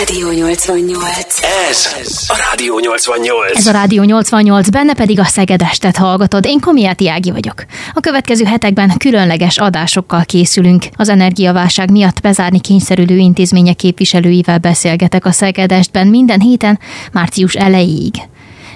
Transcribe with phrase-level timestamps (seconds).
[0.00, 1.42] Rádió 88.
[1.70, 1.94] Ez
[2.28, 3.56] a Rádió 88.
[3.56, 6.44] Ez a Rádió 88, benne pedig a Szegedestet hallgatod.
[6.44, 7.64] Én Komiáti Ági vagyok.
[7.94, 10.84] A következő hetekben különleges adásokkal készülünk.
[10.96, 16.78] Az energiaválság miatt bezárni kényszerülő intézmények képviselőivel beszélgetek a Szegedestben minden héten,
[17.12, 18.14] március elejéig.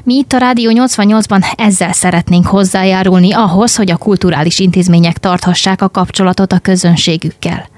[0.03, 5.89] Mi itt a Rádió 88-ban ezzel szeretnénk hozzájárulni ahhoz, hogy a kulturális intézmények tarthassák a
[5.89, 7.73] kapcsolatot a közönségükkel.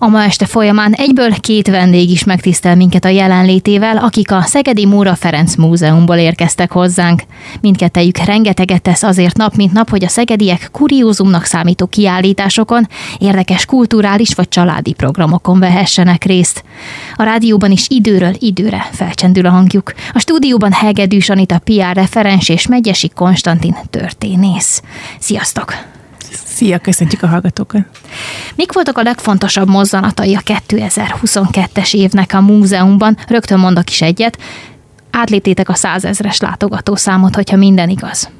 [0.00, 4.86] A ma este folyamán egyből két vendég is megtisztel minket a jelenlétével, akik a Szegedi
[4.86, 7.22] Móra Ferenc Múzeumból érkeztek hozzánk.
[7.60, 12.88] Mindkettejük rengeteget tesz azért nap, mint nap, hogy a szegediek kuriózumnak számító kiállításokon,
[13.18, 16.64] érdekes kulturális vagy családi programokon vehessenek részt.
[17.16, 19.92] A rádióban is időről időre felcsendül a hangjuk.
[20.12, 24.82] A stúdióban Hegedűs Anita PR referens és Megyesi Konstantin történész.
[25.18, 25.74] Sziasztok!
[26.58, 27.82] Szia, köszöntjük a hallgatókat!
[28.54, 33.16] Mik voltak a legfontosabb mozzanatai a 2022-es évnek a múzeumban?
[33.28, 34.38] Rögtön mondok is egyet.
[35.10, 38.30] Átléptétek a százezres látogatószámot, hogyha minden igaz.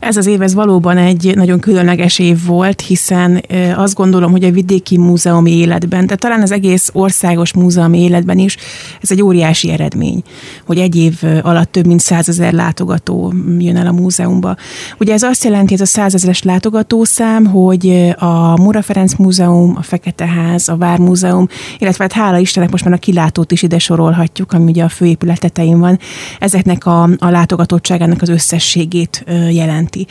[0.00, 3.42] Ez az év ez valóban egy nagyon különleges év volt, hiszen
[3.76, 8.56] azt gondolom, hogy a vidéki múzeumi életben, de talán az egész országos múzeumi életben is,
[9.00, 10.22] ez egy óriási eredmény,
[10.66, 14.56] hogy egy év alatt több mint százezer látogató jön el a múzeumba.
[14.98, 20.26] Ugye ez azt jelenti, ez a százezeres látogatószám, hogy a Mura Ferenc Múzeum, a Fekete
[20.26, 21.46] Ház, a Vármúzeum,
[21.78, 25.40] illetve hát hála Istennek most már a kilátót is ide sorolhatjuk, ami ugye a főépület
[25.40, 25.98] tetején van,
[26.38, 30.06] ezeknek a, a látogatottságának az összességét jelent jelenti.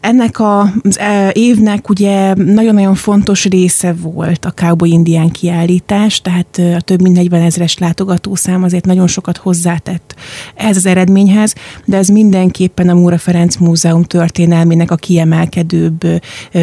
[0.00, 6.80] Ennek az e, évnek ugye nagyon-nagyon fontos része volt a Cowboy Indián kiállítás, tehát a
[6.80, 10.14] több mint 40 ezeres látogatószám azért nagyon sokat hozzátett
[10.54, 16.00] ez az eredményhez, de ez mindenképpen a Múra Ferenc Múzeum történelmének a kiemelkedőbb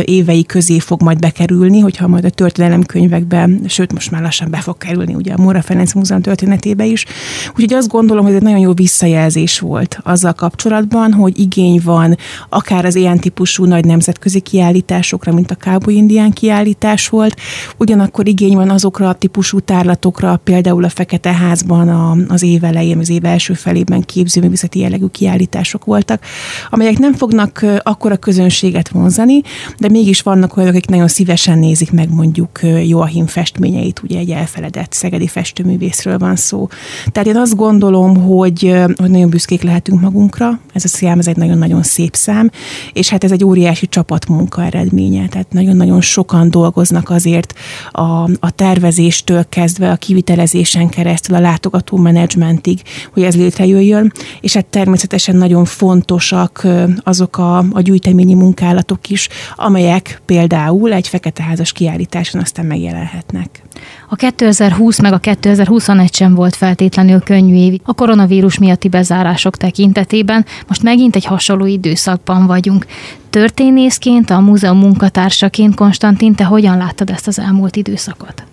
[0.05, 4.77] évei közé fog majd bekerülni, hogyha majd a történelemkönyvekben, sőt most már lassan be fog
[4.77, 7.05] kerülni ugye a Múra Ferenc Múzeum történetébe is.
[7.49, 12.17] Úgyhogy azt gondolom, hogy ez egy nagyon jó visszajelzés volt azzal kapcsolatban, hogy igény van
[12.55, 17.35] akár az ilyen típusú nagy nemzetközi kiállításokra, mint a Cowboy Indián kiállítás volt,
[17.77, 22.97] ugyanakkor igény van azokra a típusú tárlatokra, például a Fekete Házban a, az év elején,
[22.97, 26.23] az év első felében képzőművészeti jellegű kiállítások voltak,
[26.69, 29.41] amelyek nem fognak akkora közönséget vonzani,
[29.77, 34.91] de mégis vannak olyanok, akik nagyon szívesen nézik meg mondjuk Joachim festményeit, ugye egy elfeledett
[34.91, 36.67] szegedi festőművészről van szó.
[37.11, 41.37] Tehát én azt gondolom, hogy, hogy nagyon büszkék lehetünk magunkra, ez a szám, ez egy
[41.37, 47.09] nagyon-nagyon szép szám, szám, és hát ez egy óriási csapatmunka eredménye, tehát nagyon-nagyon sokan dolgoznak
[47.09, 47.53] azért
[47.91, 52.81] a, a tervezéstől kezdve a kivitelezésen keresztül a látogató menedzsmentig,
[53.13, 54.11] hogy ez létrejöjjön,
[54.41, 56.67] és hát természetesen nagyon fontosak
[57.03, 63.63] azok a, a gyűjteményi munkálatok is, amelyek például egy feketeházas kiállításon aztán megjelenhetnek.
[64.09, 70.45] A 2020 meg a 2021 sem volt feltétlenül könnyű év a koronavírus miatti bezárások tekintetében.
[70.67, 72.85] Most megint egy hasonló időszakban vagyunk.
[73.29, 78.43] Történészként, a múzeum munkatársaként, Konstantin, te hogyan láttad ezt az elmúlt időszakot?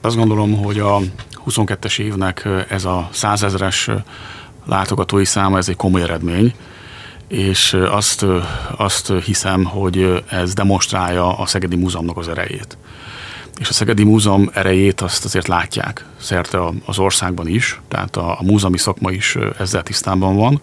[0.00, 0.98] Azt gondolom, hogy a
[1.46, 3.90] 22-es évnek ez a százezres
[4.66, 6.54] látogatói száma, ez egy komoly eredmény,
[7.28, 8.26] és azt,
[8.76, 12.78] azt hiszem, hogy ez demonstrálja a Szegedi Múzeumnak az erejét
[13.60, 18.42] és a Szegedi Múzeum erejét azt azért látják szerte az országban is, tehát a, a
[18.42, 20.60] múzeumi szakma is ezzel tisztában van,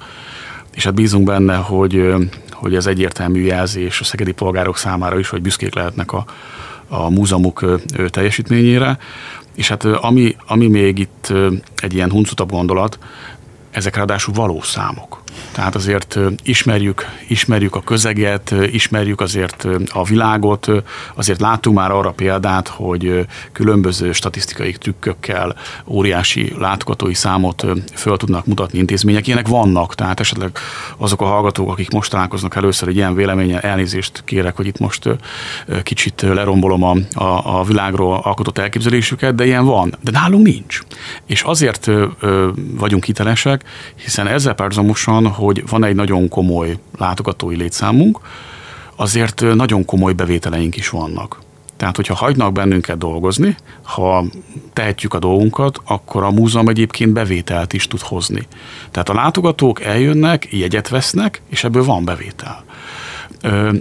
[0.73, 2.13] és hát bízunk benne, hogy,
[2.51, 6.25] hogy ez egyértelmű jelzés a szegedi polgárok számára is, hogy büszkék lehetnek a,
[6.87, 8.97] a múzeumuk teljesítményére,
[9.55, 11.33] és hát ami, ami még itt
[11.75, 12.99] egy ilyen huncutabb gondolat,
[13.71, 15.16] ezek ráadásul valós számok.
[15.57, 20.67] Tehát azért ismerjük, ismerjük a közeget, ismerjük azért a világot,
[21.15, 28.79] azért látunk már arra példát, hogy különböző statisztikai trükkökkel óriási látogatói számot föl tudnak mutatni
[28.79, 29.27] intézmények.
[29.27, 30.57] Ilyenek vannak, tehát esetleg
[30.97, 35.09] azok a hallgatók, akik most találkoznak először egy ilyen véleményen, elnézést kérek, hogy itt most
[35.83, 39.93] kicsit lerombolom a, a, a világról alkotott elképzelésüket, de ilyen van.
[40.01, 40.79] De nálunk nincs.
[41.25, 41.87] És azért
[42.75, 43.63] vagyunk hitelesek,
[43.95, 48.19] hiszen ezzel párhuzamosan hogy van egy nagyon komoly látogatói létszámunk,
[48.95, 51.39] azért nagyon komoly bevételeink is vannak.
[51.77, 54.25] Tehát, hogyha hagynak bennünket dolgozni, ha
[54.73, 58.47] tehetjük a dolgunkat, akkor a múzeum egyébként bevételt is tud hozni.
[58.91, 62.63] Tehát a látogatók eljönnek, jegyet vesznek, és ebből van bevétel.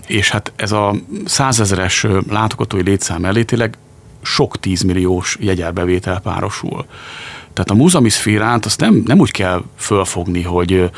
[0.06, 3.78] És hát ez a százezeres látogatói létszám elétileg
[4.22, 6.86] sok tízmilliós jegyelbevétel párosul.
[7.56, 10.90] Tehát a múzeumi szférát azt nem, nem úgy kell fölfogni, hogy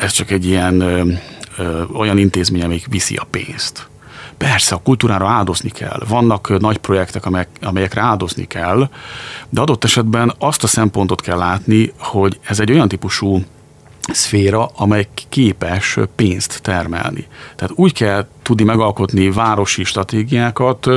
[0.00, 1.12] ez csak egy ilyen ö,
[1.58, 3.88] ö, olyan intézmény, amelyik viszi a pénzt.
[4.36, 8.88] persze a kultúrára áldozni kell, vannak nagy projektek, amelyek, amelyekre áldozni kell,
[9.48, 13.42] de adott esetben azt a szempontot kell látni, hogy ez egy olyan típusú
[14.12, 17.26] szféra, amely képes pénzt termelni.
[17.56, 20.88] Tehát úgy kell tudni megalkotni városi stratégiákat,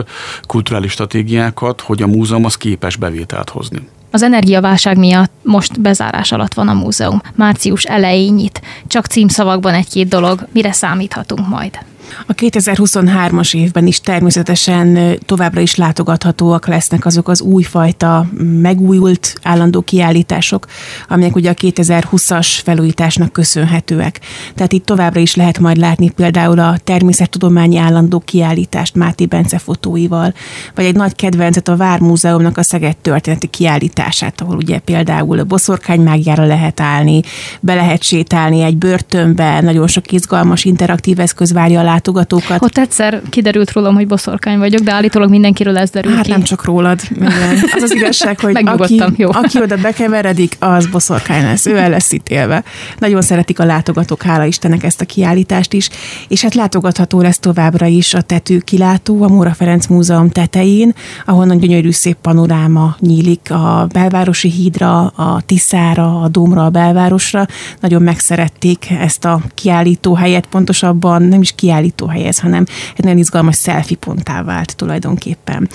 [0.47, 3.87] kulturális stratégiákat, hogy a múzeum az képes bevételt hozni.
[4.13, 7.21] Az energiaválság miatt most bezárás alatt van a múzeum.
[7.35, 8.61] Március elején nyit.
[8.87, 10.47] Csak címszavakban egy-két dolog.
[10.51, 11.79] Mire számíthatunk majd?
[12.27, 18.27] A 2023-as évben is természetesen továbbra is látogathatóak lesznek azok az újfajta
[18.61, 20.65] megújult állandó kiállítások,
[21.07, 24.19] amelyek ugye a 2020-as felújításnak köszönhetőek.
[24.55, 30.33] Tehát itt továbbra is lehet majd látni például a természettudományi állandó kiállítást Máté Bence fotóival,
[30.75, 36.45] vagy egy nagy kedvencet a Vármúzeumnak a Szeged történeti kiállítását, ahol ugye például a boszorkánymágjára
[36.45, 37.21] lehet állni,
[37.59, 42.61] be lehet sétálni egy börtönbe, nagyon sok izgalmas interaktív eszköz várja a látogatókat.
[42.61, 46.31] Ott egyszer kiderült rólam, hogy boszorkány vagyok, de állítólag mindenkiről ez derül Hát ki.
[46.31, 46.99] nem csak rólad.
[47.15, 47.31] Igen.
[47.75, 49.29] Az az igazság, hogy aki, jó.
[49.31, 51.65] aki oda bekeveredik, az boszorkány lesz.
[51.65, 52.63] Ő el lesz ítélve.
[52.97, 55.89] Nagyon szeretik a látogatók, hála Istennek ezt a kiállítást is.
[56.27, 60.93] És hát látogatható lesz továbbra is a tető kilátó a Móra Ferenc Múzeum tetején,
[61.25, 67.45] ahonnan gyönyörű szép panoráma nyílik a belvárosi hídra, a Tiszára, a Dómra, a belvárosra.
[67.79, 73.57] Nagyon megszerették ezt a kiállító helyet, pontosabban nem is kiállító helyez, hanem egy nagyon izgalmas
[73.57, 75.69] selfie ponttá vált tulajdonképpen.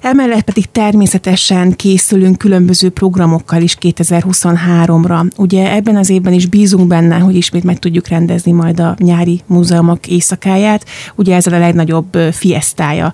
[0.00, 5.30] Emellett pedig természetesen készülünk különböző programokkal is 2023-ra.
[5.36, 9.40] Ugye ebben az évben is bízunk benne, hogy ismét meg tudjuk rendezni majd a nyári
[9.46, 10.86] múzeumok éjszakáját.
[11.14, 13.12] Ugye ez a legnagyobb fiesztája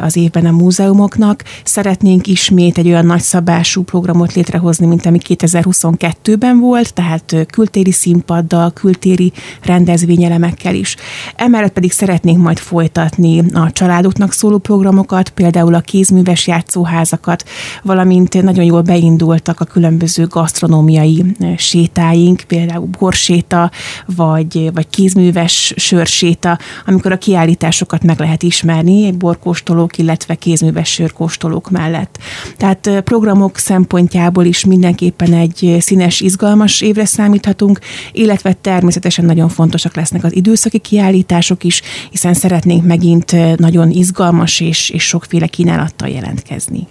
[0.00, 1.44] az évben a múzeumoknak.
[1.64, 9.32] Szeretnénk ismét egy olyan nagyszabású programot létrehozni, mint ami 2022-ben volt, tehát kültéri színpaddal, kültéri
[9.62, 10.96] rendezvényelemekkel is.
[11.36, 17.44] Emellett pedig szeretnénk majd folytatni a családoknak szóló programokat, például a kézműves játszóházakat,
[17.82, 21.24] valamint nagyon jól beindultak a különböző gasztronómiai
[21.56, 23.70] sétáink, például borséta,
[24.06, 32.18] vagy, vagy kézműves sörséta, amikor a kiállításokat meg lehet ismerni, borkóstolók, illetve kézműves sörkóstolók mellett.
[32.56, 37.78] Tehát programok szempontjából is mindenképpen egy színes, izgalmas évre számíthatunk,
[38.12, 44.90] illetve természetesen nagyon fontosak lesznek az időszaki kiállítások is, hiszen szeretnénk megint nagyon izgalmas és,
[44.90, 46.86] és sokféle kínálattal jelentkezni.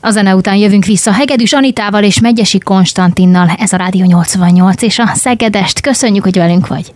[0.00, 3.50] A zene után jövünk vissza Hegedűs Anitával és Megyesi Konstantinnal.
[3.58, 5.80] Ez a Rádió 88 és a Szegedest.
[5.80, 6.92] Köszönjük, hogy velünk vagy.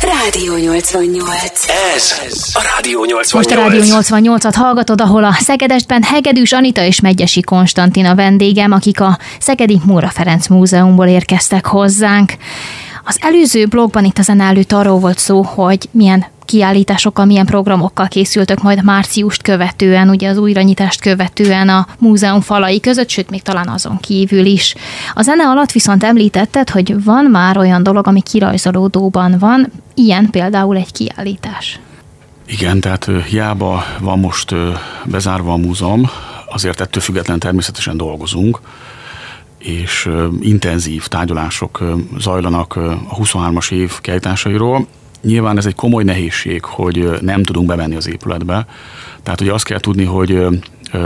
[0.00, 1.68] Rádió 88.
[1.94, 2.18] Ez
[2.52, 3.32] a Rádió 88.
[3.32, 8.72] Most a Rádió 88-at hallgatod, ahol a Szegedestben Hegedűs Anita és Megyesi Konstantin a vendégem,
[8.72, 12.32] akik a Szegedi Móra Ferenc Múzeumból érkeztek hozzánk.
[13.04, 18.08] Az előző blogban itt a zene előtt arról volt szó, hogy milyen kiállításokkal, milyen programokkal
[18.08, 23.68] készültök majd márciust követően, ugye az újranyitást követően a múzeum falai között, sőt, még talán
[23.68, 24.74] azon kívül is.
[25.14, 30.76] A zene alatt viszont említetted, hogy van már olyan dolog, ami kirajzolódóban van, ilyen például
[30.76, 31.80] egy kiállítás.
[32.46, 34.54] Igen, tehát hiába van most
[35.04, 36.10] bezárva a múzeum,
[36.50, 38.60] azért ettől független természetesen dolgozunk,
[39.64, 41.82] és intenzív tárgyalások
[42.18, 42.76] zajlanak
[43.08, 44.86] a 23-as év kiállításairól.
[45.22, 48.66] Nyilván ez egy komoly nehézség, hogy nem tudunk bemenni az épületbe.
[49.22, 50.46] Tehát ugye azt kell tudni, hogy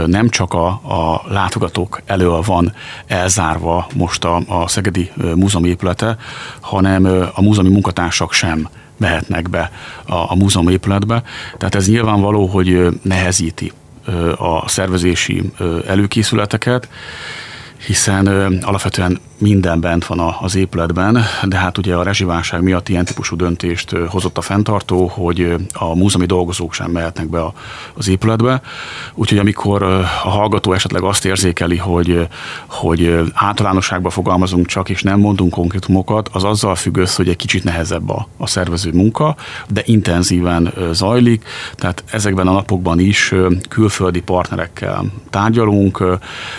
[0.05, 2.73] nem csak a, a látogatók elől van
[3.07, 6.17] elzárva most a, a Szegedi Múzeum épülete,
[6.59, 9.71] hanem a múzeumi munkatársak sem mehetnek be
[10.05, 11.23] a, a múzeum épületbe.
[11.57, 13.71] Tehát ez nyilvánvaló, hogy nehezíti
[14.37, 15.51] a szervezési
[15.87, 16.89] előkészületeket,
[17.85, 18.27] hiszen
[18.61, 23.91] alapvetően minden bent van az épületben, de hát ugye a rezsiválság miatt ilyen típusú döntést
[24.09, 27.39] hozott a fenntartó, hogy a múzeumi dolgozók sem mehetnek be
[27.93, 28.61] az épületbe.
[29.13, 32.27] Úgyhogy amikor a hallgató esetleg azt érzékeli, hogy,
[32.67, 37.63] hogy általánosságban fogalmazunk csak, és nem mondunk konkrétumokat, az azzal függ össze, hogy egy kicsit
[37.63, 39.35] nehezebb a, a szervező munka,
[39.69, 41.43] de intenzíven zajlik,
[41.75, 43.33] tehát ezekben a napokban is
[43.69, 46.03] külföldi partnerekkel tárgyalunk,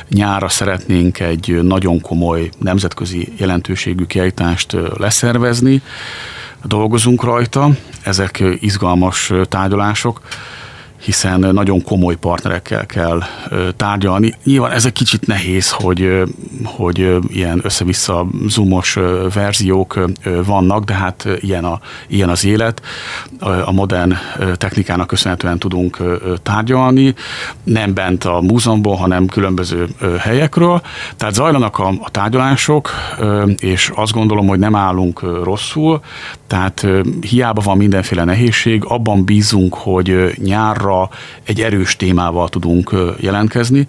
[0.09, 5.83] nyára szeretnénk egy nagyon komoly nemzetközi jelentőségű kiállítást leszervezni,
[6.64, 7.71] dolgozunk rajta,
[8.02, 10.21] ezek izgalmas tárgyalások,
[11.00, 13.23] hiszen nagyon komoly partnerekkel kell
[13.76, 14.35] tárgyalni.
[14.45, 16.23] Nyilván ez egy kicsit nehéz, hogy,
[16.64, 18.99] hogy ilyen össze-vissza zoomos
[19.35, 20.00] verziók
[20.45, 22.83] vannak, de hát ilyen, a, ilyen az élet.
[23.64, 24.14] A modern
[24.54, 25.99] technikának köszönhetően tudunk
[26.42, 27.14] tárgyalni,
[27.64, 29.88] nem bent a múzeumból, hanem különböző
[30.19, 30.83] helyekről.
[31.16, 32.90] Tehát zajlanak a, a tárgyalások,
[33.59, 36.00] és azt gondolom, hogy nem állunk rosszul,
[36.47, 36.87] tehát
[37.21, 40.89] hiába van mindenféle nehézség, abban bízunk, hogy nyárra
[41.44, 43.87] egy erős témával tudunk jelentkezni.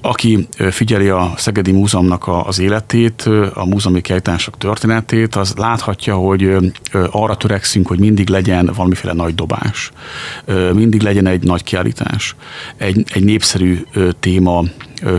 [0.00, 6.56] Aki figyeli a Szegedi Múzeumnak az életét, a múzeumi kiállítások történetét, az láthatja, hogy
[7.10, 9.90] arra törekszünk, hogy mindig legyen valamiféle nagy dobás.
[10.72, 12.36] Mindig legyen egy nagy kiállítás.
[12.76, 13.82] Egy, egy népszerű
[14.20, 14.62] téma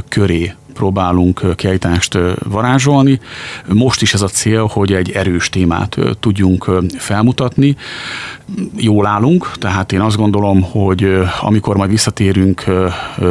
[0.10, 3.20] köré próbálunk kiállítást varázsolni.
[3.68, 7.76] Most is ez a cél, hogy egy erős témát tudjunk felmutatni.
[8.76, 12.64] Jól állunk, tehát én azt gondolom, hogy amikor majd visszatérünk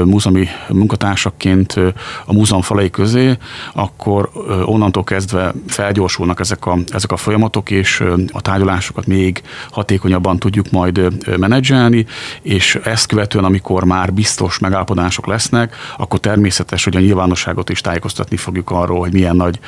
[0.05, 1.81] múzeumi munkatársakként
[2.27, 3.37] a múzeum falai közé,
[3.75, 4.31] akkor
[4.65, 11.01] onnantól kezdve felgyorsulnak ezek a, ezek a folyamatok, és a tárgyalásokat még hatékonyabban tudjuk majd
[11.39, 12.07] menedzselni,
[12.43, 17.81] és ezt követően, amikor már biztos megállapodások lesznek, akkor természetes, hogy a nyilvános nyilvánosságot is
[17.81, 19.59] tájékoztatni fogjuk arról, hogy milyen nagy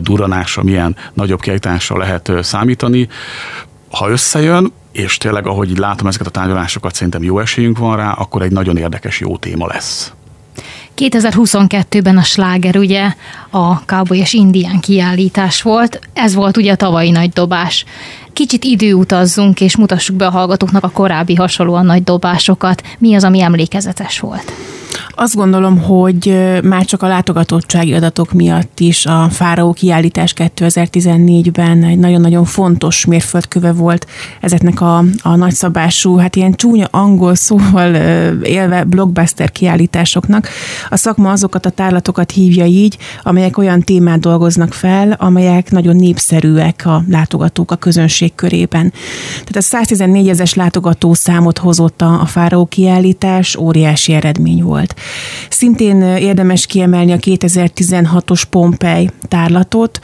[0.00, 3.08] duranásra, milyen nagyobb kiállításra lehet számítani.
[3.90, 8.12] Ha összejön, és tényleg, ahogy így látom ezeket a tárgyalásokat, szerintem jó esélyünk van rá,
[8.12, 10.12] akkor egy nagyon érdekes, jó téma lesz.
[10.96, 13.14] 2022-ben a sláger ugye
[13.50, 17.84] a Cowboy és Indián kiállítás volt, ez volt ugye a tavalyi nagy dobás.
[18.32, 22.82] Kicsit időutazzunk és mutassuk be a hallgatóknak a korábbi hasonlóan nagy dobásokat.
[22.98, 24.52] Mi az, ami emlékezetes volt?
[25.14, 31.98] Azt gondolom, hogy már csak a látogatottsági adatok miatt is a Fáraó kiállítás 2014-ben egy
[31.98, 34.06] nagyon-nagyon fontos mérföldköve volt
[34.40, 37.94] ezeknek a, a nagyszabású, hát ilyen csúnya angol szóval
[38.42, 40.48] élve blockbuster kiállításoknak.
[40.88, 46.82] A szakma azokat a tárlatokat hívja így, amelyek olyan témát dolgoznak fel, amelyek nagyon népszerűek
[46.84, 48.92] a látogatók a közönség körében.
[49.30, 54.94] Tehát a 114 ezes látogató számot hozott a, a Fáraó kiállítás, óriási eredmény volt.
[55.50, 60.00] Szintén érdemes kiemelni a 2016-os Pompei tárlatot.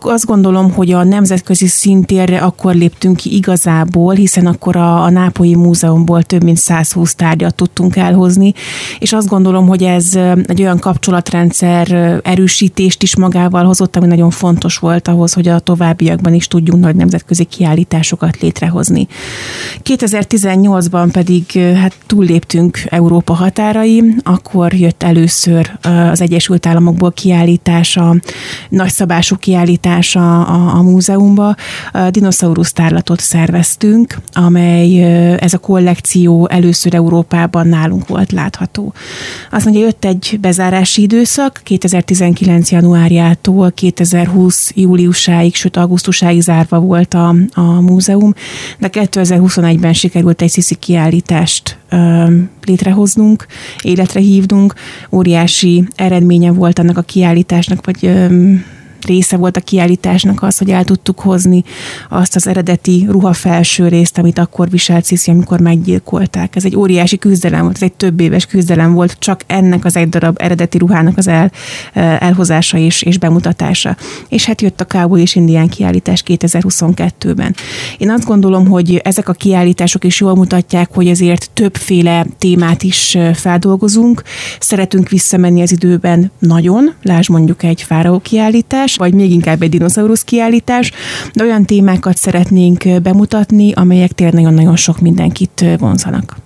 [0.00, 5.54] Azt gondolom, hogy a nemzetközi szintérre akkor léptünk ki igazából, hiszen akkor a, a Nápolyi
[5.54, 8.52] Múzeumból több mint 120 tárgyat tudtunk elhozni,
[8.98, 10.14] és azt gondolom, hogy ez
[10.46, 16.34] egy olyan kapcsolatrendszer erősítést is magával hozott, ami nagyon fontos volt ahhoz, hogy a továbbiakban
[16.34, 19.06] is tudjunk nagy nemzetközi kiállításokat létrehozni.
[19.84, 25.70] 2018-ban pedig hát túlléptünk Európa határai, akkor jött először
[26.10, 28.14] az Egyesült Államokból kiállítása,
[28.68, 31.54] nagyszabású kiállítása a, a múzeumba.
[31.92, 35.02] A dinoszaurusz tárlatot szerveztünk, amely
[35.34, 38.92] ez a kollekció először Európában nálunk volt látható.
[39.50, 42.70] Azt mondja, jött egy bezárási időszak, 2019.
[42.70, 44.70] januárjától 2020.
[44.74, 48.34] júliusáig, sőt augusztusáig zárva volt a, a múzeum,
[48.78, 51.78] de 2021-ben sikerült egy sziszi kiállítást
[52.66, 53.46] létrehoznunk,
[53.82, 54.74] életre hívnunk.
[55.10, 58.10] Óriási eredménye volt annak a kiállításnak, vagy
[59.06, 61.64] része volt a kiállításnak az, hogy el tudtuk hozni
[62.08, 66.56] azt az eredeti ruhafelső részt, amit akkor viselt Sziszi, amikor meggyilkolták.
[66.56, 70.08] Ez egy óriási küzdelem volt, ez egy több éves küzdelem volt, csak ennek az egy
[70.08, 71.50] darab eredeti ruhának az el,
[72.18, 73.96] elhozása és, és bemutatása.
[74.28, 77.54] És hát jött a Cowboy és Indián kiállítás 2022-ben.
[77.98, 83.18] Én azt gondolom, hogy ezek a kiállítások is jól mutatják, hogy ezért többféle témát is
[83.34, 84.22] feldolgozunk.
[84.60, 90.24] Szeretünk visszamenni az időben nagyon, lásd mondjuk egy fáraó kiállítás, vagy még inkább egy dinoszaurusz
[90.24, 90.92] kiállítás,
[91.32, 96.36] de olyan témákat szeretnénk bemutatni, amelyek tényleg nagyon-nagyon sok mindenkit vonzanak.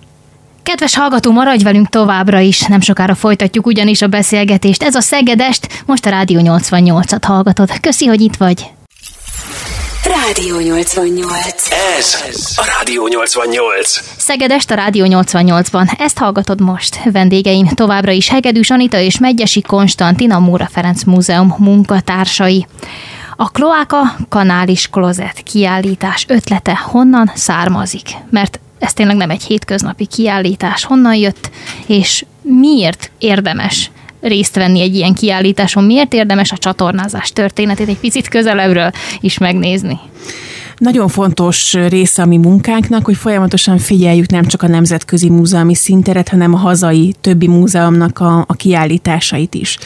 [0.63, 4.83] Kedves hallgató, maradj velünk továbbra is, nem sokára folytatjuk ugyanis a beszélgetést.
[4.83, 7.79] Ez a Szegedest, most a Rádió 88-at hallgatod.
[7.79, 8.71] Köszi, hogy itt vagy.
[10.03, 11.67] Rádió 88.
[11.97, 12.15] Ez
[12.55, 13.89] a Rádió 88.
[14.17, 15.99] Szegedest a Rádió 88-ban.
[15.99, 16.99] Ezt hallgatod most.
[17.11, 22.67] Vendégeim továbbra is Hegedűs Anita és Megyesi Konstantin, a Móra Ferenc Múzeum munkatársai.
[23.35, 28.09] A kloáka kanális klozet kiállítás ötlete honnan származik?
[28.29, 30.83] Mert ez tényleg nem egy hétköznapi kiállítás.
[30.83, 31.49] Honnan jött,
[31.87, 33.91] és miért érdemes
[34.21, 35.83] részt venni egy ilyen kiállításon?
[35.83, 39.99] Miért érdemes a csatornázás történetét egy picit közelebbről is megnézni?
[40.81, 46.29] Nagyon fontos része a mi munkánknak, hogy folyamatosan figyeljük nem csak a nemzetközi múzeumi szinteret,
[46.29, 49.77] hanem a hazai többi múzeumnak a, a kiállításait is.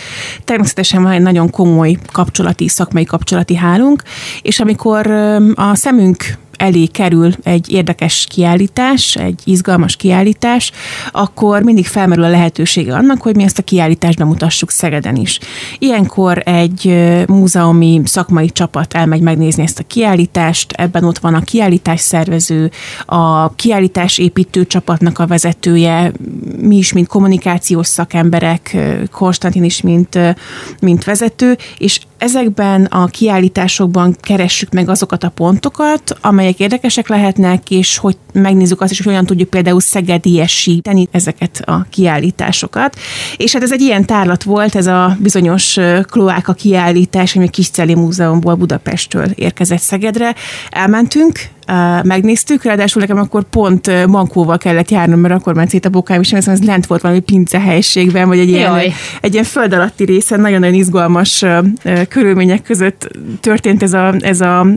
[0.43, 4.03] Természetesen van egy nagyon komoly kapcsolati, szakmai kapcsolati hálunk,
[4.41, 5.11] és amikor
[5.55, 10.71] a szemünk elé kerül egy érdekes kiállítás, egy izgalmas kiállítás,
[11.11, 15.39] akkor mindig felmerül a lehetősége annak, hogy mi ezt a kiállítást bemutassuk Szegeden is.
[15.79, 16.95] Ilyenkor egy
[17.27, 22.71] múzeumi szakmai csapat elmegy megnézni ezt a kiállítást, ebben ott van a kiállítás szervező,
[23.05, 26.11] a kiállítás építő csapatnak a vezetője,
[26.57, 28.77] mi is, mint kommunikációs szakemberek,
[29.11, 30.19] Konstantin is, mint,
[30.79, 37.97] mint vezető, és ezekben a kiállításokban keressük meg azokat a pontokat, amelyek érdekesek lehetnek, és
[37.97, 42.95] hogy megnézzük azt is, hogy hogyan tudjuk például szegediesíteni ezeket a kiállításokat.
[43.37, 47.95] És hát ez egy ilyen tárlat volt, ez a bizonyos kloáka kiállítás, ami a Kisceli
[47.95, 50.35] Múzeumból Budapestről érkezett Szegedre.
[50.69, 51.39] Elmentünk,
[52.03, 56.33] megnéztük, ráadásul nekem akkor pont Mankóval kellett járnom, mert akkor ment szét a bokám, és
[56.33, 58.79] ez lent volt valami pince helységben, vagy egy ilyen,
[59.21, 61.45] egy ilyen föld alatti részen, nagyon-nagyon izgalmas
[62.09, 64.67] körülmények között történt ez a, ez a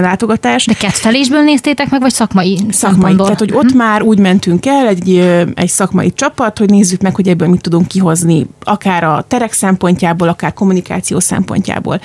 [0.00, 0.66] látogatás.
[0.66, 3.16] De kedvelésből néztétek meg, vagy szakmai Szakmai.
[3.16, 3.76] Tehát, hogy ott hmm.
[3.76, 5.18] már úgy mentünk el, egy,
[5.54, 10.28] egy szakmai csapat, hogy nézzük meg, hogy ebből mit tudunk kihozni, akár a terek szempontjából,
[10.28, 12.00] akár kommunikáció szempontjából.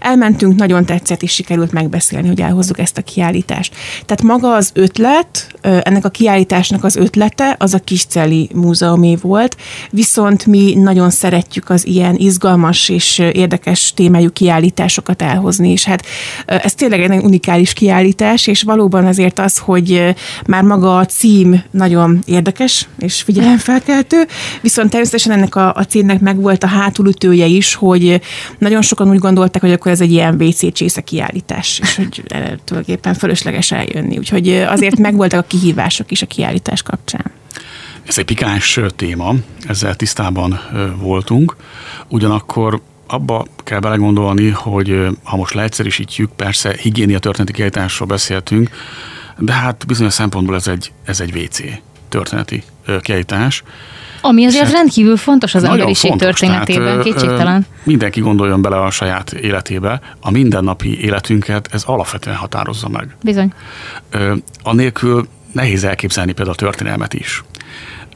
[0.00, 3.74] Elmentünk, nagyon tetszett, és sikerült megbeszélni, hogy elhozzuk ezt a kiállítást.
[4.06, 9.56] Tehát maga az ötlet, ennek a kiállításnak az ötlete, az a Kisceli Múzeumé volt,
[9.90, 16.06] viszont mi nagyon szeretjük az ilyen izgalmas és érdekes témájú kiállításosokat elhozni, és hát
[16.46, 20.14] ez tényleg egy unikális kiállítás, és valóban azért az, hogy
[20.46, 24.26] már maga a cím nagyon érdekes és figyelemfelkeltő,
[24.60, 28.20] viszont természetesen ennek a, a címnek meg volt a hátulütője is, hogy
[28.58, 32.22] nagyon sokan úgy gondolták, hogy akkor ez egy ilyen WC csésze kiállítás, és hogy
[32.64, 34.18] tulajdonképpen fölösleges eljönni.
[34.18, 37.30] Úgyhogy azért megvoltak a kihívások is a kiállítás kapcsán.
[38.06, 39.34] Ez egy pikáns téma,
[39.66, 40.60] ezzel tisztában
[41.00, 41.56] voltunk,
[42.08, 48.70] ugyanakkor abba kell belegondolni, hogy ha most leegyszerűsítjük, persze higiénia történeti kiállításról beszéltünk,
[49.38, 51.60] de hát bizonyos szempontból ez egy, ez egy WC
[52.08, 52.62] történeti
[53.00, 53.62] kiállítás.
[54.20, 57.66] Ami azért hát rendkívül fontos az emberiség fontos, történetében, tehát, kétségtelen.
[57.82, 63.16] Mindenki gondoljon bele a saját életébe, a mindennapi életünket ez alapvetően határozza meg.
[63.22, 63.52] Bizony.
[64.62, 67.42] Anélkül nehéz elképzelni például a történelmet is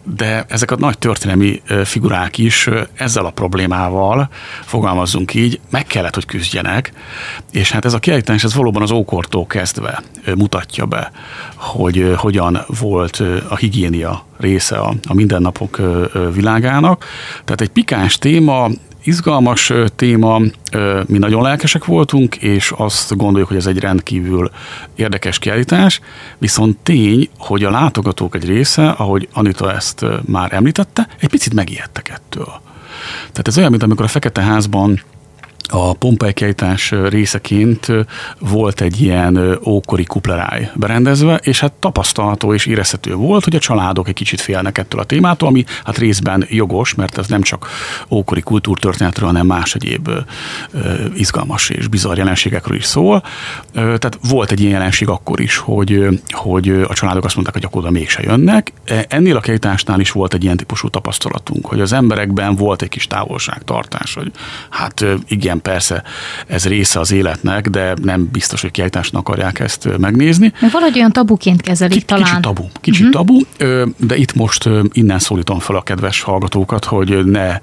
[0.04, 4.28] de ezek a nagy történelmi figurák is ezzel a problémával,
[4.64, 6.92] fogalmazzunk így, meg kellett, hogy küzdjenek,
[7.52, 10.02] és hát ez a kiállítás ez valóban az ókortól kezdve
[10.36, 11.10] mutatja be,
[11.54, 15.80] hogy hogyan volt a higiénia része a, a mindennapok
[16.32, 17.04] világának.
[17.44, 18.68] Tehát egy pikáns téma,
[19.04, 20.40] izgalmas téma,
[21.06, 24.50] mi nagyon lelkesek voltunk, és azt gondoljuk, hogy ez egy rendkívül
[24.94, 26.00] érdekes kiállítás,
[26.38, 32.08] viszont tény, hogy a látogatók egy része, ahogy Anita ezt már említette, egy picit megijedtek
[32.08, 32.60] ettől.
[33.18, 35.00] Tehát ez olyan, mint amikor a Fekete Házban
[35.74, 37.86] a Pompei kiállítás részeként
[38.38, 44.08] volt egy ilyen ókori kupleráj berendezve, és hát tapasztalható és érezhető volt, hogy a családok
[44.08, 47.68] egy kicsit félnek ettől a témától, ami hát részben jogos, mert ez nem csak
[48.10, 50.10] ókori kultúrtörténetről, hanem más egyéb
[51.14, 53.22] izgalmas és bizarr jelenségekről is szól.
[53.72, 57.82] Tehát volt egy ilyen jelenség akkor is, hogy, hogy a családok azt mondták, hogy akkor
[57.82, 58.72] oda mégse jönnek.
[58.84, 62.88] E, ennél a kiállításnál is volt egy ilyen típusú tapasztalatunk, hogy az emberekben volt egy
[62.88, 64.32] kis távolságtartás, hogy
[64.70, 66.02] hát igen, persze
[66.46, 70.52] ez része az életnek, de nem biztos, hogy kiállításnak akarják ezt megnézni.
[70.60, 72.24] Mert valahogy olyan tabuként kezelik K- talán.
[72.24, 73.26] Kicsit tabu, kicsit uh-huh.
[73.26, 73.40] tabu,
[73.96, 77.58] de itt most innen szólítom fel a kedves hallgatókat, hogy ne,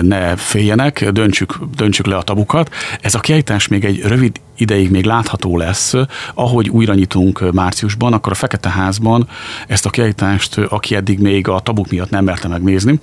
[0.00, 2.74] ne féljenek, döntsük, döntsük le a tabukat.
[3.00, 5.94] Ez a kiállítás még egy rövid ideig még látható lesz,
[6.34, 9.28] ahogy újra nyitunk márciusban, akkor a Fekete Házban
[9.66, 13.00] ezt a kiállítást, aki eddig még a tabuk miatt nem merte megnézni,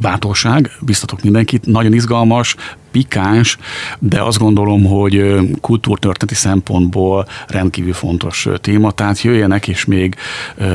[0.00, 2.56] bátorság, biztatok mindenkit, nagyon izgalmas,
[2.90, 3.58] pikáns,
[3.98, 10.14] de azt gondolom, hogy kultúrtörténeti szempontból rendkívül fontos téma, tehát jöjjenek, és még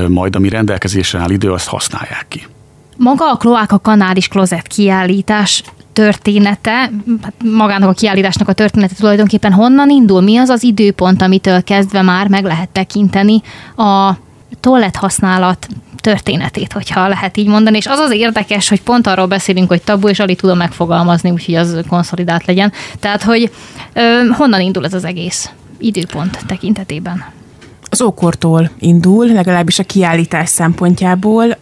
[0.08, 2.48] majd ami rendelkezésre áll idő, azt használják ki.
[2.98, 6.72] Maga a kloáka kanál és klozet kiállítás története,
[7.22, 10.22] hát magának a kiállításnak a története tulajdonképpen honnan indul?
[10.22, 13.42] Mi az az időpont, amitől kezdve már meg lehet tekinteni
[13.76, 14.14] a
[14.60, 15.68] toilet használat
[16.00, 17.78] történetét, hogyha lehet így mondani.
[17.78, 21.56] És az az érdekes, hogy pont arról beszélünk, hogy tabu, és alig tudom megfogalmazni, úgyhogy
[21.56, 22.72] az konszolidált legyen.
[23.00, 23.52] Tehát, hogy
[23.94, 27.38] ö, honnan indul ez az egész időpont tekintetében?
[27.90, 31.58] Az ókortól indul, legalábbis a kiállítás szempontjából.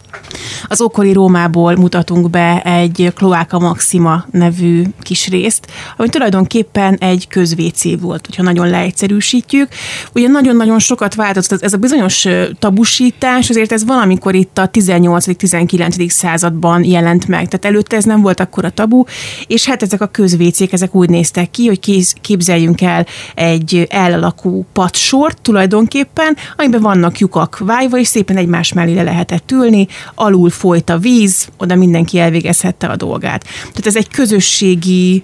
[0.67, 7.95] Az ókori Rómából mutatunk be egy Cloaca Maxima nevű kis részt, ami tulajdonképpen egy közvécé
[7.95, 9.67] volt, hogyha nagyon leegyszerűsítjük.
[10.13, 12.27] Ugye nagyon-nagyon sokat változott ez a bizonyos
[12.59, 16.09] tabusítás, azért ez valamikor itt a 18.-19.
[16.09, 17.47] században jelent meg.
[17.47, 19.03] Tehát előtte ez nem volt akkor a tabu,
[19.47, 25.41] és hát ezek a közvécék, ezek úgy néztek ki, hogy képzeljünk el egy elalakú patsort
[25.41, 26.15] tulajdonképpen,
[26.57, 31.47] amiben vannak lyukak vájva, és szépen egymás mellé le lehetett ülni, alul folyt a víz,
[31.57, 33.43] oda mindenki elvégezhette a dolgát.
[33.43, 35.23] Tehát ez egy közösségi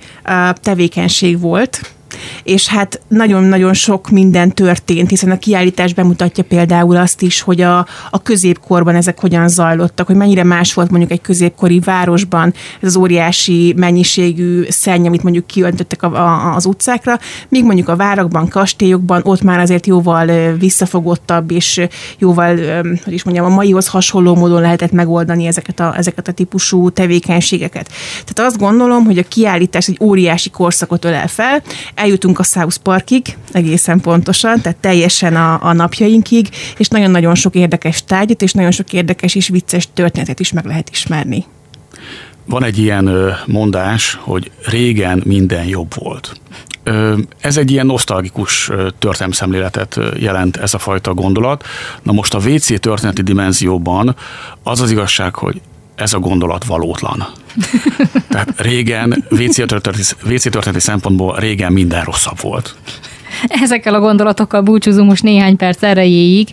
[0.54, 1.94] tevékenység volt,
[2.44, 7.78] és hát nagyon-nagyon sok minden történt, hiszen a kiállítás bemutatja például azt is, hogy a,
[8.10, 12.96] a középkorban ezek hogyan zajlottak, hogy mennyire más volt mondjuk egy középkori városban ez az
[12.96, 19.22] óriási mennyiségű szenny, amit mondjuk kiöntöttek a, a, az utcákra, míg mondjuk a várakban, kastélyokban
[19.24, 21.82] ott már azért jóval visszafogottabb, és
[22.18, 22.56] jóval,
[23.04, 27.90] hogy is mondjam, a maihoz hasonló módon lehetett megoldani ezeket a, ezeket a típusú tevékenységeket.
[28.26, 31.62] Tehát azt gondolom, hogy a kiállítás egy óriási korszakot ölel fel,
[32.04, 38.04] eljutunk a South Parkig, egészen pontosan, tehát teljesen a, a napjainkig, és nagyon-nagyon sok érdekes
[38.04, 41.46] tárgyat, és nagyon sok érdekes és vicces történetet is meg lehet ismerni.
[42.46, 46.40] Van egy ilyen mondás, hogy régen minden jobb volt.
[47.40, 51.64] Ez egy ilyen nosztalgikus történelmszemléletet jelent ez a fajta gondolat.
[52.02, 54.16] Na most a WC történeti dimenzióban
[54.64, 55.62] az az igazság, hogy
[55.96, 57.26] ez a gondolat valótlan.
[58.30, 59.56] Tehát régen, WC
[60.50, 62.76] történeti, szempontból régen minden rosszabb volt.
[63.48, 66.48] Ezekkel a gondolatokkal búcsúzunk most néhány perc erejéig,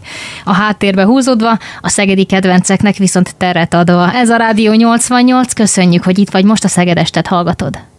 [0.44, 4.12] a háttérbe húzódva, a szegedi kedvenceknek viszont teret adva.
[4.12, 7.89] Ez a Rádió 88, köszönjük, hogy itt vagy most a Szegedestet hallgatod.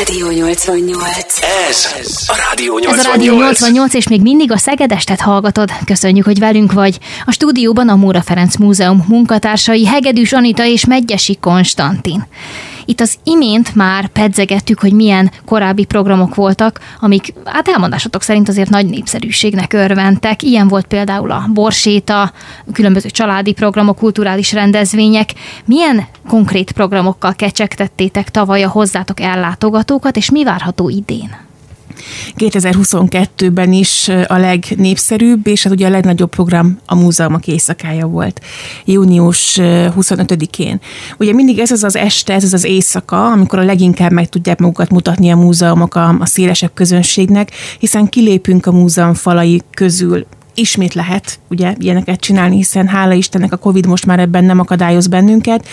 [0.00, 1.42] Rádió 88.
[1.68, 1.84] Ez
[2.26, 2.98] a Rádió 88.
[2.98, 5.70] Ez a Rádió 88, és még mindig a Szegedestet hallgatod.
[5.84, 6.98] Köszönjük, hogy velünk vagy.
[7.24, 12.26] A stúdióban a Móra Ferenc Múzeum munkatársai Hegedűs Anita és Megyesi Konstantin.
[12.90, 18.70] Itt az imént már pedzegettük, hogy milyen korábbi programok voltak, amik hát elmondásatok szerint azért
[18.70, 20.42] nagy népszerűségnek örventek.
[20.42, 22.32] Ilyen volt például a borséta,
[22.72, 25.30] különböző családi programok, kulturális rendezvények.
[25.64, 31.49] Milyen konkrét programokkal kecsegtettétek tavaly a hozzátok ellátogatókat, és mi várható idén?
[32.36, 38.40] 2022-ben is a legnépszerűbb, és hát ugye a legnagyobb program a múzeumok éjszakája volt,
[38.84, 40.80] június 25-én.
[41.18, 44.58] Ugye mindig ez az az este, ez az az éjszaka, amikor a leginkább meg tudják
[44.58, 50.94] magukat mutatni a múzeumok a, a szélesebb közönségnek, hiszen kilépünk a múzeum falai közül ismét
[50.94, 55.66] lehet ugye ilyeneket csinálni, hiszen hála Istennek a Covid most már ebben nem akadályoz bennünket.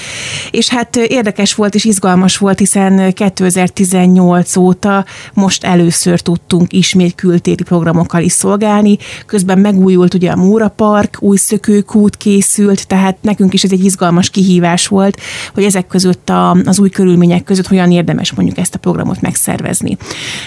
[0.51, 7.63] És hát érdekes volt és izgalmas volt, hiszen 2018 óta most először tudtunk ismét kültéri
[7.63, 8.97] programokkal is szolgálni.
[9.25, 14.29] Közben megújult ugye a Móra Park, új szökőkút készült, tehát nekünk is ez egy izgalmas
[14.29, 15.19] kihívás volt,
[15.53, 19.97] hogy ezek között a, az új körülmények között hogyan érdemes mondjuk ezt a programot megszervezni.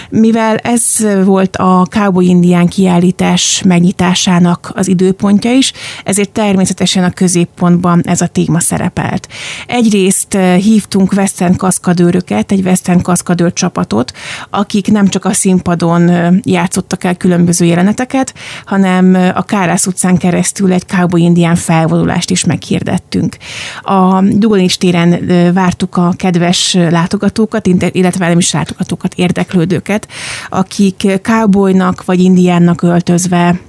[0.09, 0.83] Mivel ez
[1.23, 8.21] volt a Cowboy Indián kiállítás megnyitása kiadásának az időpontja is, ezért természetesen a középpontban ez
[8.21, 9.27] a téma szerepelt.
[9.67, 14.13] Egyrészt eh, hívtunk western kaszkadőröket, egy western kaszkadőr csapatot,
[14.49, 18.33] akik nem csak a színpadon eh, játszottak el különböző jeleneteket,
[18.65, 23.37] hanem eh, a Kárász utcán keresztül egy cowboy indián felvonulást is meghirdettünk.
[23.81, 30.07] A Dugonics téren vártuk a kedves látogatókat, illetve nem is látogatókat, érdeklődőket,
[30.49, 33.59] akik cowboynak vagy indiánnak öltözve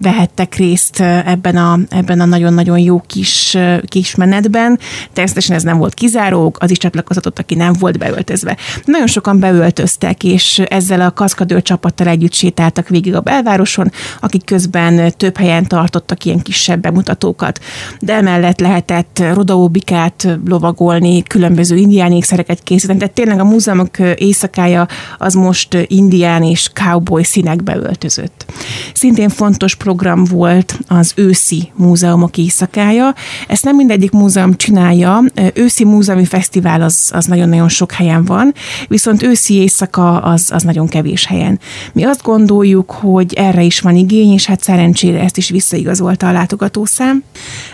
[0.00, 4.78] vehettek részt ebben a, ebben a nagyon-nagyon jó kis, kis menetben.
[5.12, 8.56] Természetesen ez nem volt kizárók, az is csatlakozott, aki nem volt beöltözve.
[8.84, 15.12] Nagyon sokan beöltöztek, és ezzel a kaszkadőr csapattal együtt sétáltak végig a belvároson, akik közben
[15.16, 17.60] több helyen tartottak ilyen kisebb bemutatókat.
[18.00, 22.98] De emellett lehetett rodaóbikát lovagolni, különböző indián ékszereket készíteni.
[22.98, 24.86] Tehát tényleg a múzeumok éjszakája
[25.18, 28.46] az most indián és cowboy színekbe öltözött.
[28.94, 33.14] Szintén fontos fontos program volt az őszi múzeumok éjszakája.
[33.48, 35.22] Ezt nem mindegyik múzeum csinálja.
[35.54, 38.54] Őszi múzeumi fesztivál az, az nagyon-nagyon sok helyen van,
[38.88, 41.58] viszont őszi éjszaka az, az nagyon kevés helyen.
[41.92, 46.32] Mi azt gondoljuk, hogy erre is van igény, és hát szerencsére ezt is visszaigazolta a
[46.32, 47.22] látogatószám.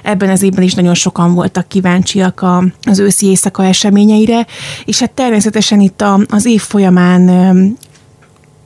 [0.03, 2.45] Ebben az évben is nagyon sokan voltak kíváncsiak
[2.83, 4.47] az őszi éjszaka eseményeire,
[4.85, 7.31] és hát természetesen itt a, az év folyamán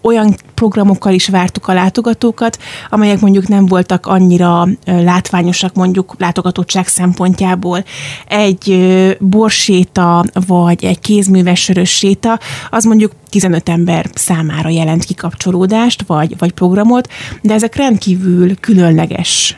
[0.03, 2.59] olyan programokkal is vártuk a látogatókat,
[2.91, 7.85] amelyek mondjuk nem voltak annyira látványosak mondjuk látogatottság szempontjából.
[8.27, 8.77] Egy
[9.21, 12.39] borséta vagy egy kézműves séta,
[12.71, 17.09] az mondjuk 15 ember számára jelent kikapcsolódást, vagy, vagy programot,
[17.43, 19.57] de ezek rendkívül különleges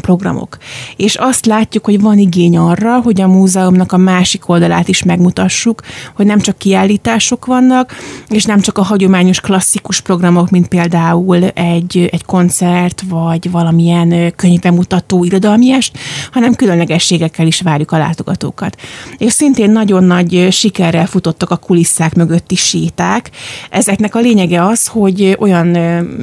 [0.00, 0.58] programok.
[0.96, 5.82] És azt látjuk, hogy van igény arra, hogy a múzeumnak a másik oldalát is megmutassuk,
[6.14, 7.96] hogy nem csak kiállítások vannak,
[8.28, 15.24] és nem csak a hagyományos klasszikus programok, mint például egy, egy koncert, vagy valamilyen könyvemutató
[15.24, 15.98] irodalmiest,
[16.32, 18.76] hanem különlegességekkel is várjuk a látogatókat.
[19.18, 23.30] És szintén nagyon nagy sikerrel futottak a kulisszák mögötti séták.
[23.70, 25.66] Ezeknek a lényege az, hogy olyan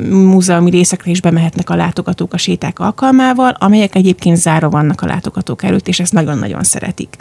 [0.10, 5.63] múzeumi részekre is bemehetnek a látogatók a séták alkalmával, amelyek egyébként zárva vannak a látogatók
[5.63, 7.15] előtt, és ezt nagyon-nagyon szeretik.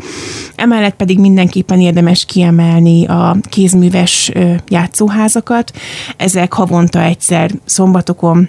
[0.57, 4.33] Emellett pedig mindenképpen érdemes kiemelni a kézműves
[4.69, 5.73] játszóházakat.
[6.17, 8.49] Ezek havonta egyszer szombatokon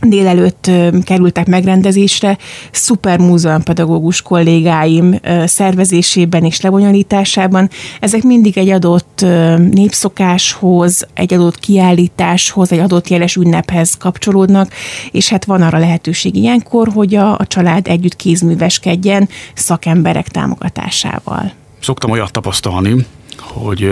[0.00, 0.70] délelőtt
[1.04, 2.38] kerültek megrendezésre,
[2.70, 7.70] szuper múzeumpedagógus kollégáim szervezésében és lebonyolításában.
[8.00, 9.24] Ezek mindig egy adott
[9.70, 14.72] népszokáshoz, egy adott kiállításhoz, egy adott jeles ünnephez kapcsolódnak,
[15.10, 21.52] és hát van arra lehetőség ilyenkor, hogy a, a család együtt kézműveskedjen szakemberek támogatásával.
[21.80, 23.06] Szoktam olyat tapasztalni,
[23.38, 23.90] hogy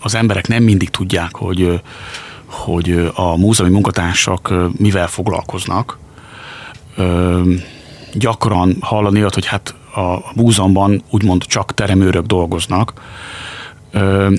[0.00, 1.80] az emberek nem mindig tudják, hogy
[2.50, 5.98] hogy a múzeumi munkatársak mivel foglalkoznak.
[8.12, 12.92] Gyakran hallani olyat, hogy hát a múzeumban úgymond csak teremőrök dolgoznak,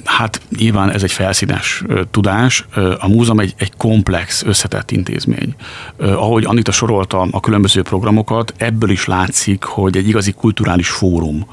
[0.04, 2.66] Hát nyilván ez egy felszínes tudás.
[3.00, 5.56] A múzeum egy, egy komplex, összetett intézmény.
[5.98, 11.46] Ahogy Anita sorolta a különböző programokat, ebből is látszik, hogy egy igazi kulturális fórum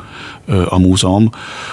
[0.68, 1.30] a múzeum,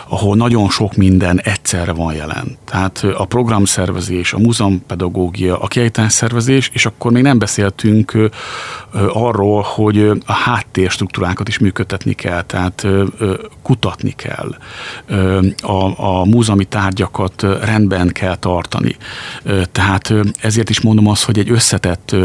[0.08, 2.58] ahol nagyon sok minden egyszerre van jelen.
[2.66, 8.30] Tehát a programszervezés, a múzeumpedagógia, a kiállításszervezés, és akkor még nem beszéltünk
[9.14, 12.88] arról, hogy a háttérstruktúrákat is működtetni kell, tehát
[13.62, 14.56] kutatni kell.
[15.62, 18.96] A, a múzeumi tárgyakat rendben kell tartani.
[19.72, 22.16] Tehát ezért is mondom azt, hogy egy összetett,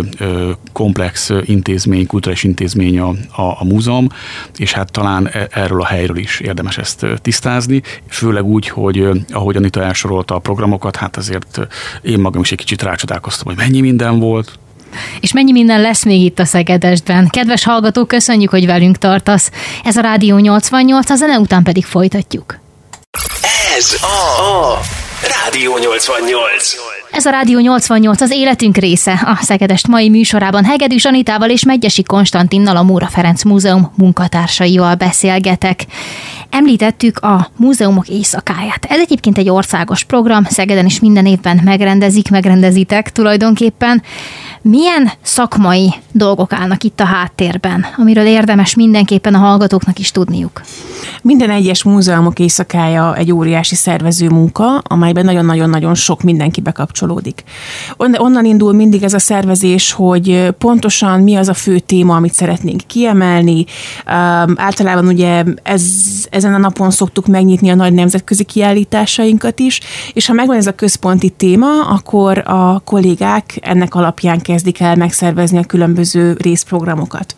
[0.73, 4.09] komplex intézmény, kulturális intézmény a, a, a múzeum,
[4.57, 9.57] és hát talán e, erről a helyről is érdemes ezt tisztázni, főleg úgy, hogy ahogy
[9.57, 11.61] Anita elsorolta a programokat, hát azért
[12.03, 14.59] én magam is egy kicsit rácsodálkoztam, hogy mennyi minden volt,
[15.21, 17.29] és mennyi minden lesz még itt a Szegedestben.
[17.29, 19.51] Kedves hallgató, köszönjük, hogy velünk tartasz.
[19.85, 22.59] Ez a Rádió 88, a zene után pedig folytatjuk.
[23.81, 24.81] Ez a, a
[25.45, 26.75] Rádió 88.
[27.11, 29.13] Ez a Rádió 88 az életünk része.
[29.13, 35.87] A Szegedest mai műsorában Hegedű Anitával és Megyesi Konstantinnal a Móra Ferenc Múzeum munkatársaival beszélgetek.
[36.51, 38.85] Említettük a múzeumok éjszakáját.
[38.89, 44.03] Ez egyébként egy országos program, Szegeden is minden évben megrendezik, megrendezitek tulajdonképpen.
[44.63, 50.61] Milyen szakmai dolgok állnak itt a háttérben, amiről érdemes mindenképpen a hallgatóknak is tudniuk?
[51.23, 57.45] Minden egyes múzeumok éjszakája egy óriási szervező munka, amelyben nagyon-nagyon-nagyon sok mindenki bekapcsolódik.
[57.97, 62.81] Onnan indul mindig ez a szervezés, hogy pontosan mi az a fő téma, amit szeretnénk
[62.87, 63.65] kiemelni.
[64.55, 65.85] Általában ugye ez,
[66.31, 69.81] ezen a napon szoktuk megnyitni a nagy nemzetközi kiállításainkat is,
[70.13, 75.59] és ha megvan ez a központi téma, akkor a kollégák ennek alapján kezdik el megszervezni
[75.59, 77.35] a különböző részprogramokat.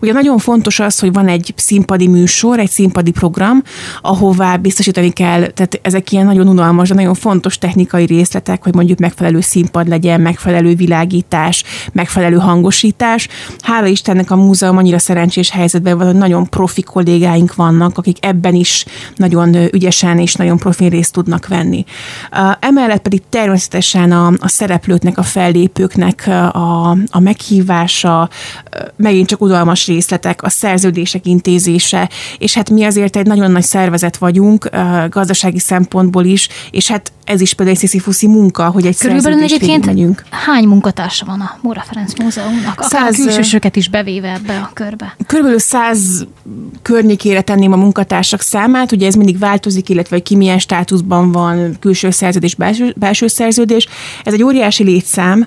[0.00, 3.62] Ugye nagyon fontos az, hogy van egy színpadi műsor, egy színpadi program,
[4.00, 8.98] ahová biztosítani kell, tehát ezek ilyen nagyon unalmas, de nagyon fontos technikai részletek, hogy mondjuk
[8.98, 13.28] megfelelő színpad legyen, megfelelő világítás, megfelelő hangosítás.
[13.60, 18.54] Hála Istennek a múzeum annyira szerencsés helyzetben van, hogy nagyon profi kollégáink vannak, akik ebben
[18.54, 18.84] is
[19.16, 21.84] nagyon ügyesen és nagyon profi részt tudnak venni.
[22.60, 28.28] Emellett pedig természetesen a, a szereplőknek, a fellépőknek a, a meghívása,
[28.96, 32.08] megint csak udalmas részletek, a szerződések intézése,
[32.38, 34.70] és hát mi azért egy nagyon nagy szervezet vagyunk,
[35.08, 39.86] gazdasági szempontból is, és hát ez is például egy sziszifuszi munka, hogy egy Körülbelül egyébként
[39.86, 40.24] megyünk.
[40.30, 42.80] hány munkatársa van a Móra Ferenc Múzeumnak?
[42.80, 45.16] Akár száz, külsősöket is bevéve ebbe a körbe.
[45.26, 46.26] Körülbelül száz
[46.82, 51.76] környékére tenném a munkatársak számát, ugye ez mindig változik, illetve hogy ki milyen státuszban van,
[51.80, 53.86] külső szerződés, belső, belső szerződés.
[54.24, 55.46] Ez egy óriási létszám,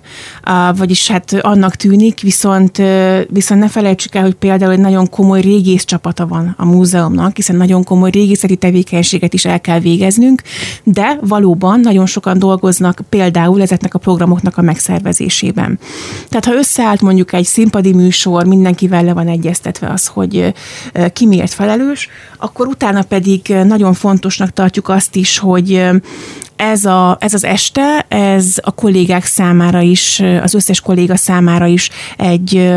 [0.93, 2.81] vagyis hát annak tűnik, viszont,
[3.29, 7.55] viszont ne felejtsük el, hogy például egy nagyon komoly régész csapata van a múzeumnak, hiszen
[7.55, 10.41] nagyon komoly régészeti tevékenységet is el kell végeznünk,
[10.83, 15.79] de valóban nagyon sokan dolgoznak például ezeknek a programoknak a megszervezésében.
[16.29, 20.53] Tehát ha összeállt mondjuk egy színpadi műsor, mindenkivel le van egyeztetve az, hogy
[21.13, 25.81] ki miért felelős, akkor utána pedig nagyon fontosnak tartjuk azt is, hogy
[26.71, 31.89] ez, a, ez az este, ez a kollégák számára is, az összes kolléga számára is
[32.17, 32.71] egy,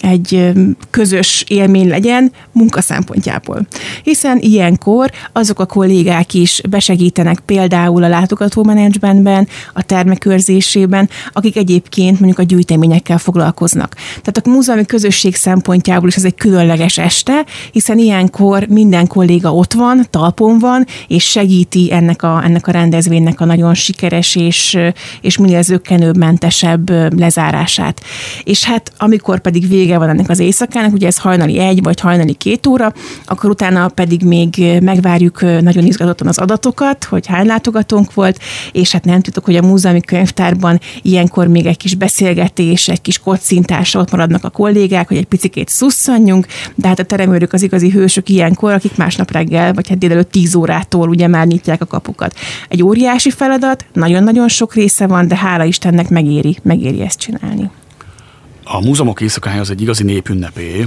[0.00, 0.52] egy
[0.90, 3.66] közös élmény legyen munka szempontjából.
[4.02, 12.38] Hiszen ilyenkor azok a kollégák is besegítenek például a látogatómenedzsmentben, a termekörzésében, akik egyébként mondjuk
[12.38, 13.94] a gyűjteményekkel foglalkoznak.
[14.08, 19.72] Tehát a múzeumi közösség szempontjából is ez egy különleges este, hiszen ilyenkor minden kolléga ott
[19.72, 24.78] van, talpon van, és segíti ennek a, ennek a rendezvénynek a nagyon sikeres és,
[25.20, 28.00] és minél zöggenőmentesebb lezárását.
[28.44, 32.32] És hát amikor pedig vége van ennek az éjszakának, ugye ez hajnali egy vagy hajnali
[32.32, 32.92] két óra,
[33.24, 38.38] akkor utána pedig még megvárjuk nagyon izgatottan az adatokat, hogy hány látogatónk volt,
[38.72, 43.18] és hát nem tudok, hogy a múzeumi könyvtárban ilyenkor még egy kis beszélgetés, egy kis
[43.18, 47.90] kocintás ott maradnak a kollégák, hogy egy picikét szusszanjunk, de hát a teremőrök az igazi
[47.90, 52.34] hősök ilyenkor, akik másnap reggel, vagy hát délelőtt 10 órától ugye már nyitják a kapukat.
[52.68, 57.70] Egy óriási feladat, nagyon-nagyon sok része van, de hála Istennek megéri, megéri ezt csinálni.
[58.72, 60.86] A múzeumok éjszakája az egy igazi népünnepé,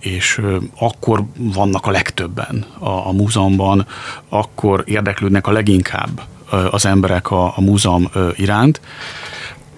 [0.00, 0.40] és
[0.78, 3.86] akkor vannak a legtöbben a, a múzeumban,
[4.28, 6.22] akkor érdeklődnek a leginkább
[6.70, 8.80] az emberek a, a múzeum iránt.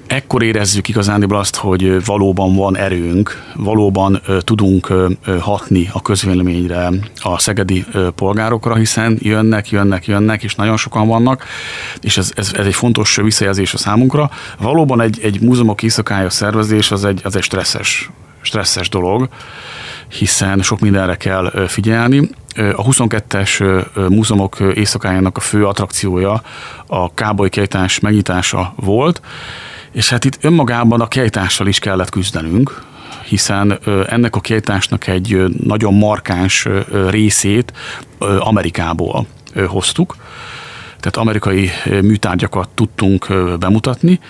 [0.07, 4.93] Ekkor érezzük igazándiból azt, hogy valóban van erőnk, valóban tudunk
[5.41, 6.89] hatni a közvéleményre,
[7.23, 11.45] a szegedi polgárokra, hiszen jönnek, jönnek, jönnek, és nagyon sokan vannak,
[12.01, 14.31] és ez, ez, ez egy fontos visszajelzés a számunkra.
[14.59, 19.29] Valóban egy, egy múzeumok éjszakája szervezés az egy, az egy stresszes, stresszes dolog,
[20.09, 22.31] hiszen sok mindenre kell figyelni.
[22.57, 26.43] A 22-es múzeumok éjszakájának a fő attrakciója
[26.87, 29.21] a Káboly kiállítás megnyitása volt,
[29.95, 32.83] és hát itt önmagában a kiállítással is kellett küzdenünk,
[33.25, 33.79] hiszen
[34.09, 36.69] ennek a kiállításnak egy nagyon markáns
[37.09, 37.73] részét
[38.39, 39.27] Amerikából
[39.67, 40.17] hoztuk,
[41.01, 43.27] tehát amerikai műtárgyakat tudtunk
[43.59, 44.21] bemutatni,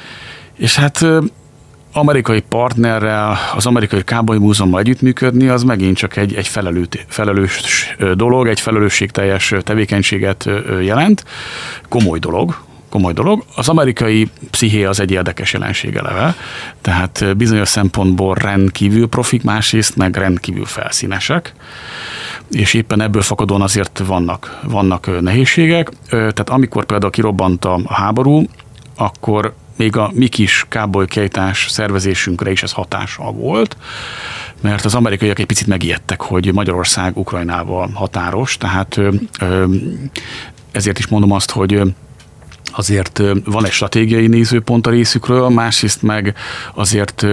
[0.57, 1.07] és hát
[1.93, 8.49] amerikai partnerrel, az amerikai Kábai Múzeummal együttműködni, az megint csak egy, egy felelő, felelős dolog,
[8.49, 10.49] egy felelősségteljes tevékenységet
[10.81, 11.25] jelent.
[11.89, 12.57] Komoly dolog,
[12.95, 13.45] komoly dolog.
[13.55, 16.35] Az amerikai psziché az egy érdekes jelenség eleve,
[16.81, 21.55] tehát bizonyos szempontból rendkívül profik, másrészt meg rendkívül felszínesek,
[22.51, 25.91] és éppen ebből fakadóan azért vannak, vannak nehézségek.
[26.09, 28.45] Tehát amikor például kirobbant a háború,
[28.97, 33.77] akkor még a mi kis kábolykejtás szervezésünkre is ez hatással volt,
[34.61, 39.01] mert az amerikaiak egy picit megijedtek, hogy Magyarország Ukrajnával határos, tehát
[40.73, 41.95] ezért is mondom azt, hogy
[42.77, 46.35] azért van egy stratégiai nézőpont a részükről, másrészt meg
[46.75, 47.27] azért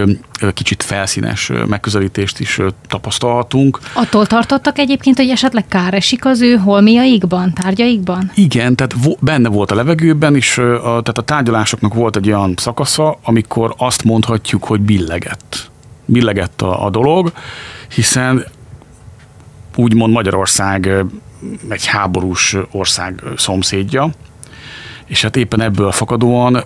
[0.54, 3.78] kicsit felszínes megközelítést is tapasztalhatunk.
[3.94, 8.30] Attól tartottak egyébként, hogy esetleg kár esik az ő holmiaikban, tárgyaikban?
[8.34, 13.18] Igen, tehát benne volt a levegőben, és a, tehát a tárgyalásoknak volt egy olyan szakasza,
[13.22, 15.70] amikor azt mondhatjuk, hogy billegett.
[16.04, 17.32] Billegett a, a dolog,
[17.94, 18.44] hiszen
[19.76, 21.04] úgymond Magyarország
[21.68, 24.10] egy háborús ország szomszédja,
[25.12, 26.64] és hát éppen ebből fakadóan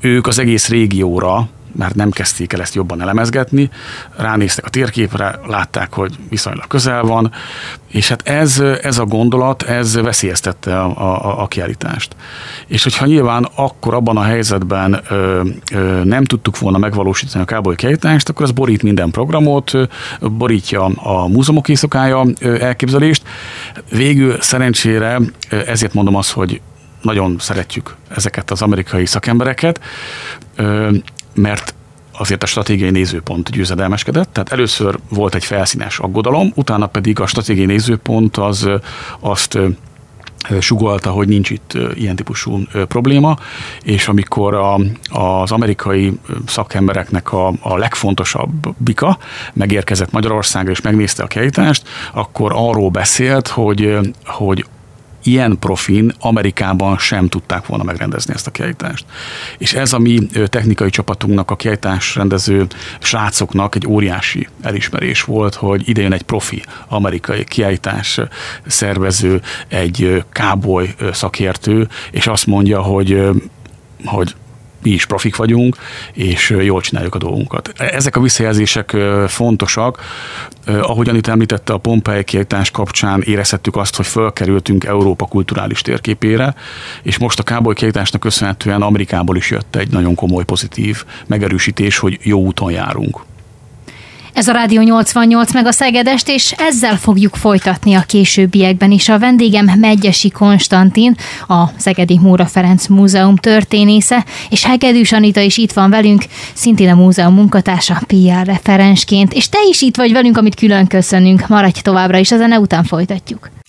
[0.00, 3.70] ők az egész régióra, mert nem kezdték el ezt jobban elemezgetni,
[4.16, 7.32] ránéztek a térképre, látták, hogy viszonylag közel van,
[7.88, 12.16] és hát ez, ez a gondolat, ez veszélyeztette a, a, a kiállítást.
[12.66, 17.74] És hogyha nyilván akkor abban a helyzetben ö, ö, nem tudtuk volna megvalósítani a káboly
[17.74, 19.72] kiállítást, akkor ez borít minden programot,
[20.20, 23.22] borítja a múzeumok éjszakája elképzelést.
[23.90, 26.60] Végül szerencsére ezért mondom azt, hogy
[27.02, 29.80] nagyon szeretjük ezeket az amerikai szakembereket,
[31.34, 31.74] mert
[32.18, 34.32] azért a stratégiai nézőpont győzedelmeskedett.
[34.32, 38.68] Tehát először volt egy felszínes aggodalom, utána pedig a stratégiai nézőpont az
[39.20, 39.58] azt
[40.60, 43.36] sugalta, hogy nincs itt ilyen típusú probléma,
[43.82, 44.74] és amikor a,
[45.10, 46.12] az amerikai
[46.46, 49.18] szakembereknek a, a legfontosabb bika
[49.52, 54.66] megérkezett Magyarországra és megnézte a kiállítást, akkor arról beszélt, hogy, hogy
[55.22, 59.04] ilyen profin Amerikában sem tudták volna megrendezni ezt a kiállítást.
[59.58, 62.66] És ez a mi technikai csapatunknak, a kiállítás rendező
[63.00, 68.20] srácoknak egy óriási elismerés volt, hogy idejön egy profi amerikai kiállítás
[68.66, 73.30] szervező, egy káboly szakértő, és azt mondja, hogy
[74.04, 74.34] hogy
[74.82, 75.76] mi is profik vagyunk,
[76.12, 77.72] és jól csináljuk a dolgunkat.
[77.76, 80.00] Ezek a visszajelzések fontosak.
[80.66, 86.54] Ahogyan itt említette a Pompei kiállítás kapcsán érezhettük azt, hogy fölkerültünk Európa kulturális térképére,
[87.02, 92.18] és most a Káboly kiállításnak köszönhetően Amerikából is jött egy nagyon komoly pozitív megerősítés, hogy
[92.22, 93.20] jó úton járunk.
[94.32, 99.08] Ez a Rádió 88 meg a Szegedest, és ezzel fogjuk folytatni a későbbiekben is.
[99.08, 101.14] A vendégem Megyesi Konstantin,
[101.48, 106.94] a Szegedi Móra Ferenc Múzeum történésze, és Hegedűs Anita is itt van velünk, szintén a
[106.94, 111.48] múzeum munkatársa, PR referensként, és te is itt vagy velünk, amit külön köszönünk.
[111.48, 113.61] Maradj továbbra is, a zene után folytatjuk.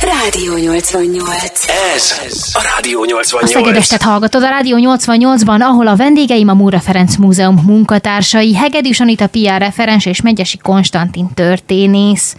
[0.00, 1.64] Rádió 88.
[1.94, 2.18] Ez
[2.52, 3.42] a Rádió 88.
[3.42, 9.00] A Szegedestet hallgatod a Rádió 88-ban, ahol a vendégeim a Múra Ferenc Múzeum munkatársai, Hegedűs
[9.00, 12.36] Anita PR referens és Megyesi Konstantin történész.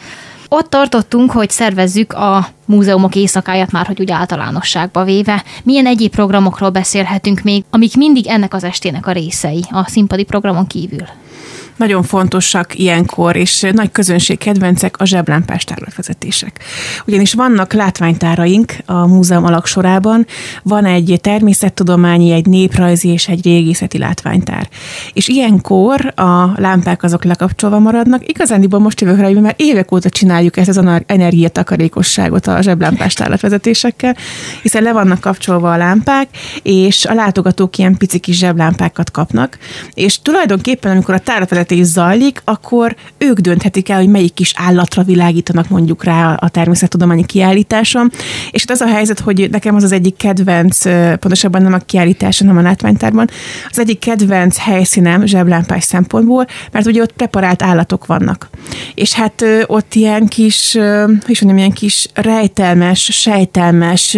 [0.50, 5.44] Ott tartottunk, hogy szervezzük a múzeumok éjszakáját már, hogy úgy általánosságba véve.
[5.64, 10.68] Milyen egyéb programokról beszélhetünk még, amik mindig ennek az estének a részei, a színpadi programon
[10.68, 11.06] kívül?
[11.76, 16.60] Nagyon fontosak ilyenkor, és nagy közönség kedvencek a zseblámpás tárlatvezetések.
[17.06, 20.26] Ugyanis vannak látványtáraink a múzeum alaksorában,
[20.64, 24.70] van egy természettudományi, egy néprajzi és egy régészeti látványtár.
[25.14, 28.30] És ilyenkor a lámpák azok lekapcsolva maradnak.
[28.30, 34.16] Igazándiból most jövök rá, hogy évek óta csináljuk ezt az energiatakarékosságot a zseblámpás tárlatvezetésekkel,
[34.62, 36.28] hiszen le vannak kapcsolva a lámpák,
[36.62, 39.58] és a látogatók ilyen pici kis zseblámpákat kapnak,
[39.94, 45.04] és tulajdonképpen, amikor a tárlatvezetés beszélgetés zajlik, akkor ők dönthetik el, hogy melyik kis állatra
[45.04, 48.12] világítanak mondjuk rá a természettudományi kiállításon.
[48.52, 50.82] És hát az a helyzet, hogy nekem az az egyik kedvenc,
[51.20, 53.30] pontosabban nem a kiállításon, hanem a látványtárban,
[53.70, 58.50] az egyik kedvenc helyszínem zseblámpás szempontból, mert ugye ott preparált állatok vannak.
[58.96, 60.78] És hát ott ilyen kis,
[61.22, 64.18] hogy is mondjam, ilyen kis rejtelmes, sejtelmes,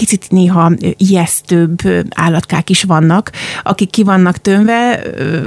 [0.00, 1.78] picit néha ijesztőbb
[2.14, 3.30] állatkák is vannak,
[3.62, 5.02] akik ki vannak tömve,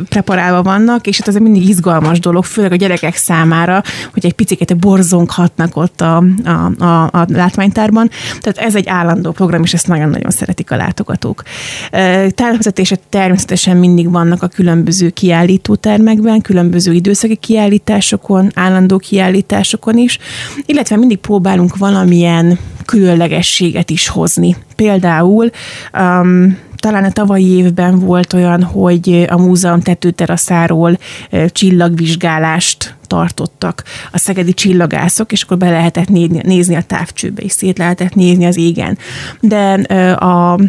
[0.09, 3.83] preparálva vannak, és hát ez mindig izgalmas dolog, főleg a gyerekek számára,
[4.13, 8.09] hogy egy picit borzonghatnak ott a, a, a, a látványtárban.
[8.41, 11.43] Tehát ez egy állandó program, és ezt nagyon-nagyon szeretik a látogatók.
[12.29, 20.17] Tárvezetések természetesen mindig vannak a különböző kiállítótermekben, különböző időszaki kiállításokon, állandó kiállításokon is,
[20.65, 24.55] illetve mindig próbálunk valamilyen különlegességet is hozni.
[24.75, 25.49] Például
[25.93, 30.97] um, talán a tavalyi évben volt olyan, hogy a múzeum tetőteraszáról
[31.47, 36.09] csillagvizsgálást tartottak a szegedi csillagászok, és akkor be lehetett
[36.43, 38.97] nézni a távcsőbe, és szét lehetett nézni az égen.
[39.39, 39.73] De
[40.13, 40.59] a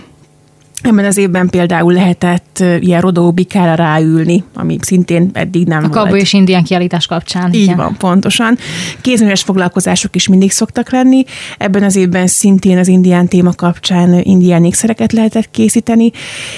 [0.84, 6.12] Ebben az évben például lehetett ilyen rodóbikára ráülni, ami szintén eddig nem a volt.
[6.12, 7.52] A és indián kiállítás kapcsán.
[7.52, 7.76] Így igen.
[7.76, 8.58] van, pontosan.
[9.00, 11.24] Kézműves foglalkozások is mindig szoktak lenni.
[11.58, 16.10] Ebben az évben szintén az indián téma kapcsán indián ékszereket lehetett készíteni,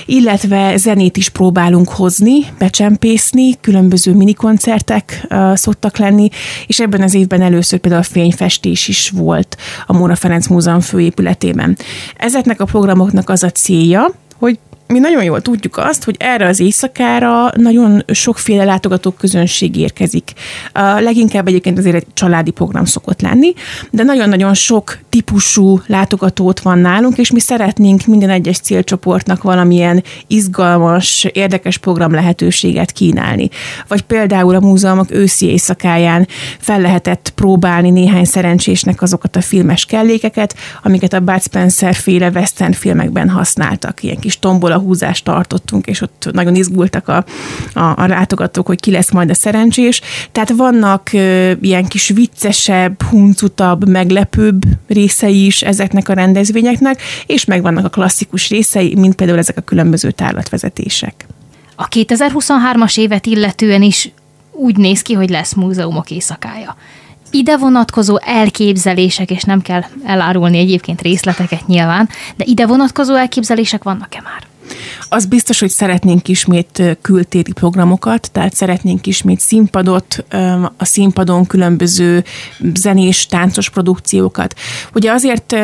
[0.06, 6.28] illetve zenét is próbálunk hozni, becsempészni, különböző minikoncertek uh, szoktak lenni,
[6.66, 9.56] és ebben az évben először például a fényfestés is volt
[9.86, 11.76] a Móra Ferenc Múzeum főépületében.
[12.16, 16.60] Ezeknek a programoknak az a célja, hogy mi nagyon jól tudjuk azt, hogy erre az
[16.60, 20.32] éjszakára nagyon sokféle látogató közönség érkezik.
[20.72, 23.52] A leginkább egyébként azért egy családi program szokott lenni,
[23.90, 31.24] de nagyon-nagyon sok típusú látogatót van nálunk, és mi szeretnénk minden egyes célcsoportnak valamilyen izgalmas,
[31.32, 33.48] érdekes program lehetőséget kínálni.
[33.88, 36.28] Vagy például a múzeumok őszi éjszakáján
[36.58, 42.72] fel lehetett próbálni néhány szerencsésnek azokat a filmes kellékeket, amiket a Bud Spencer féle western
[42.72, 47.24] filmekben használtak, ilyen kis tombol a húzást tartottunk, és ott nagyon izgultak a,
[47.72, 50.00] a, a látogatók, hogy ki lesz majd a szerencsés.
[50.32, 57.84] Tehát vannak ö, ilyen kis viccesebb, huncutabb, meglepőbb részei is ezeknek a rendezvényeknek, és megvannak
[57.84, 61.26] a klasszikus részei, mint például ezek a különböző tárlatvezetések.
[61.76, 64.10] A 2023-as évet illetően is
[64.52, 66.76] úgy néz ki, hogy lesz múzeumok éjszakája.
[67.30, 74.20] Ide vonatkozó elképzelések, és nem kell elárulni egyébként részleteket nyilván, de ide vonatkozó elképzelések vannak-e
[74.20, 74.46] már?
[75.08, 80.24] Az biztos, hogy szeretnénk ismét kültéri programokat, tehát szeretnénk ismét színpadot,
[80.76, 82.24] a színpadon különböző
[82.74, 84.54] zenés, táncos produkciókat.
[84.94, 85.56] Ugye azért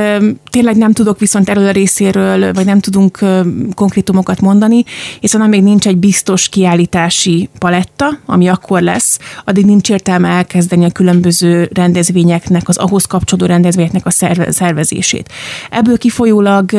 [0.51, 3.19] tényleg nem tudok viszont erről a részéről, vagy nem tudunk
[3.75, 4.85] konkrétumokat mondani,
[5.21, 10.91] hiszen amíg nincs egy biztos kiállítási paletta, ami akkor lesz, addig nincs értelme elkezdeni a
[10.91, 14.11] különböző rendezvényeknek, az ahhoz kapcsolódó rendezvényeknek a
[14.51, 15.33] szervezését.
[15.71, 16.73] Ebből kifolyólag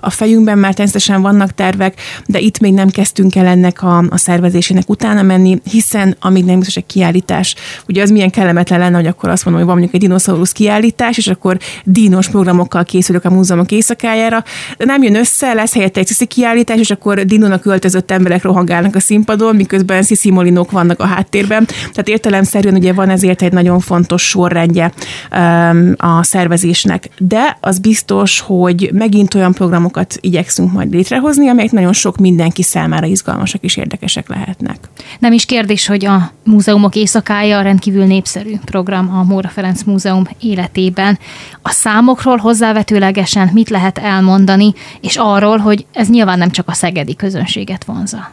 [0.00, 4.16] a fejünkben már természetesen vannak tervek, de itt még nem kezdtünk el ennek a, a
[4.16, 7.54] szervezésének utána menni, hiszen amíg nem biztos egy kiállítás,
[7.88, 11.16] ugye az milyen kellemetlen lenne, hogy akkor azt mondom, hogy van mondjuk egy dinoszaurusz kiállítás,
[11.16, 14.44] és akkor dínos programokkal készül készülök a múzeumok éjszakájára,
[14.76, 18.94] de nem jön össze, lesz helyette egy sziszi kiállítás, és akkor Dinónak költözött emberek rohangálnak
[18.94, 21.66] a színpadon, miközben sziszi molinók vannak a háttérben.
[21.66, 24.92] Tehát értelemszerűen ugye van ezért egy nagyon fontos sorrendje
[25.32, 27.08] um, a szervezésnek.
[27.18, 33.06] De az biztos, hogy megint olyan programokat igyekszünk majd létrehozni, amelyek nagyon sok mindenki számára
[33.06, 34.78] izgalmasak és érdekesek lehetnek.
[35.18, 41.18] Nem is kérdés, hogy a múzeumok éjszakája rendkívül népszerű program a Móra Ferenc Múzeum életében.
[41.62, 47.16] A számokról hozzávetőlegesen mit lehet elmondani, és arról, hogy ez nyilván nem csak a szegedi
[47.16, 48.30] közönséget vonza.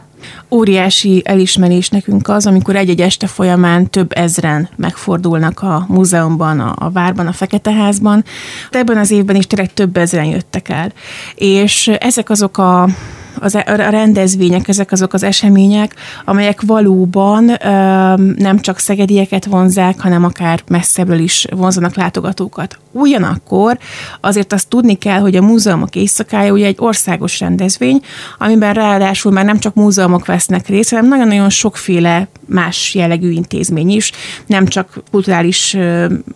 [0.50, 6.90] Óriási elismerés nekünk az, amikor egy-egy este folyamán több ezren megfordulnak a múzeumban, a, a
[6.90, 8.24] várban, a Feketeházban.
[8.70, 10.92] De ebben az évben is tényleg több ezren jöttek el.
[11.34, 12.88] És ezek azok a
[13.38, 17.44] az, e- a rendezvények, ezek azok az események, amelyek valóban
[18.36, 22.78] nem csak szegedieket vonzák, hanem akár messzebbről is vonzanak látogatókat.
[22.92, 23.78] Ugyanakkor
[24.20, 28.00] azért azt tudni kell, hogy a múzeumok éjszakája ugye egy országos rendezvény,
[28.38, 34.12] amiben ráadásul már nem csak múzeumok vesznek részt, hanem nagyon-nagyon sokféle más jellegű intézmény is,
[34.46, 35.76] nem csak kulturális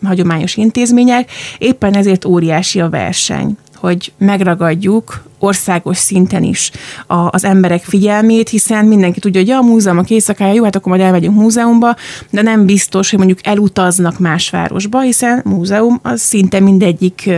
[0.04, 6.70] hagyományos intézmények, éppen ezért óriási a verseny hogy megragadjuk országos szinten is
[7.06, 10.88] a, az emberek figyelmét, hiszen mindenki tudja, hogy ja, a múzeumok éjszakája, jó, hát akkor
[10.92, 11.96] majd elmegyünk múzeumba,
[12.30, 17.30] de nem biztos, hogy mondjuk elutaznak más városba, hiszen múzeum az szinte mindegyik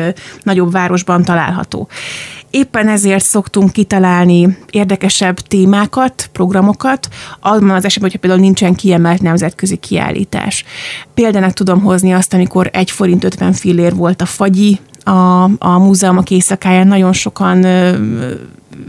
[0.42, 1.88] nagyobb városban található.
[2.50, 7.08] Éppen ezért szoktunk kitalálni érdekesebb témákat, programokat,
[7.40, 10.64] abban az esetben, hogyha például nincsen kiemelt nemzetközi kiállítás.
[11.14, 16.30] Példának tudom hozni azt, amikor egy forint 50 fillér volt a fagyi a, a múzeumok
[16.30, 17.64] éjszakáján nagyon sokan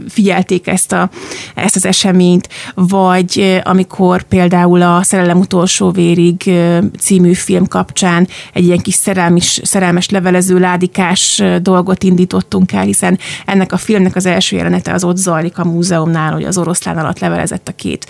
[0.08, 1.10] figyelték ezt, a,
[1.54, 6.50] ezt az eseményt, vagy amikor például a Szerelem utolsó vérig
[6.98, 13.72] című film kapcsán egy ilyen kis szerelmes, szerelmes levelező ládikás dolgot indítottunk el, hiszen ennek
[13.72, 17.68] a filmnek az első jelenete az ott zajlik a múzeumnál, hogy az oroszlán alatt levelezett
[17.68, 18.06] a két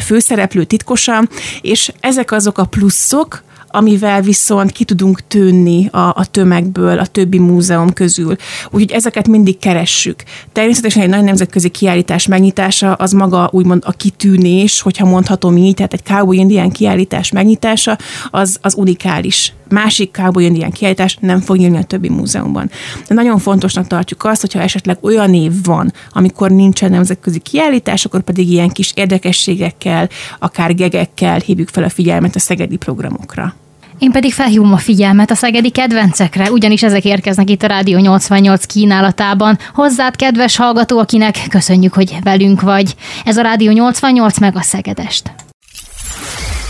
[0.00, 1.28] főszereplő titkosan,
[1.60, 3.42] és ezek azok a pluszok,
[3.72, 8.36] amivel viszont ki tudunk tűnni a, a tömegből, a többi múzeum közül.
[8.70, 10.22] Úgyhogy ezeket mindig keressük.
[10.52, 15.92] Természetesen egy nagy nemzetközi kiállítás megnyitása az maga úgymond a kitűnés, hogyha mondhatom így, tehát
[15.92, 17.98] egy Cowboy Indian kiállítás megnyitása
[18.30, 22.70] az, az unikális másik Cowboy Indian kiállítás nem fog nyílni a többi múzeumban.
[23.08, 28.20] De nagyon fontosnak tartjuk azt, hogyha esetleg olyan év van, amikor nincsen nemzetközi kiállítás, akkor
[28.20, 30.08] pedig ilyen kis érdekességekkel,
[30.38, 33.54] akár gegekkel hívjuk fel a figyelmet a szegedi programokra.
[34.02, 38.64] Én pedig felhívom a figyelmet a szegedi kedvencekre, ugyanis ezek érkeznek itt a Rádió 88
[38.64, 39.58] kínálatában.
[39.74, 42.94] Hozzád, kedves hallgató, akinek köszönjük, hogy velünk vagy.
[43.24, 45.51] Ez a Rádió 88 meg a Szegedest.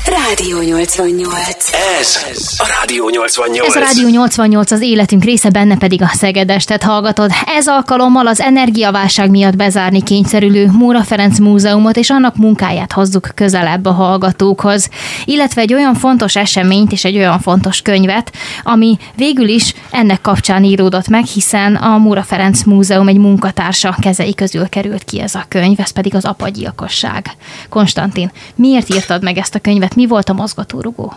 [0.06, 1.70] Rádió 88.
[2.00, 2.16] Ez
[2.58, 3.66] a Rádió 88.
[3.68, 7.30] Ez a Rádió 88 az életünk része, benne pedig a Szegedestet hallgatod.
[7.56, 13.84] Ez alkalommal az energiaválság miatt bezárni kényszerülő Múra Ferenc Múzeumot és annak munkáját hozzuk közelebb
[13.84, 14.88] a hallgatókhoz.
[15.24, 18.32] Illetve egy olyan fontos eseményt és egy olyan fontos könyvet,
[18.62, 24.34] ami végül is ennek kapcsán íródott meg, hiszen a Múra Ferenc Múzeum egy munkatársa kezei
[24.34, 27.30] közül került ki ez a könyv, ez pedig az apagyilkosság.
[27.68, 29.90] Konstantin, miért írtad meg ezt a könyvet?
[29.94, 31.12] Mi volt a mozgatórugó?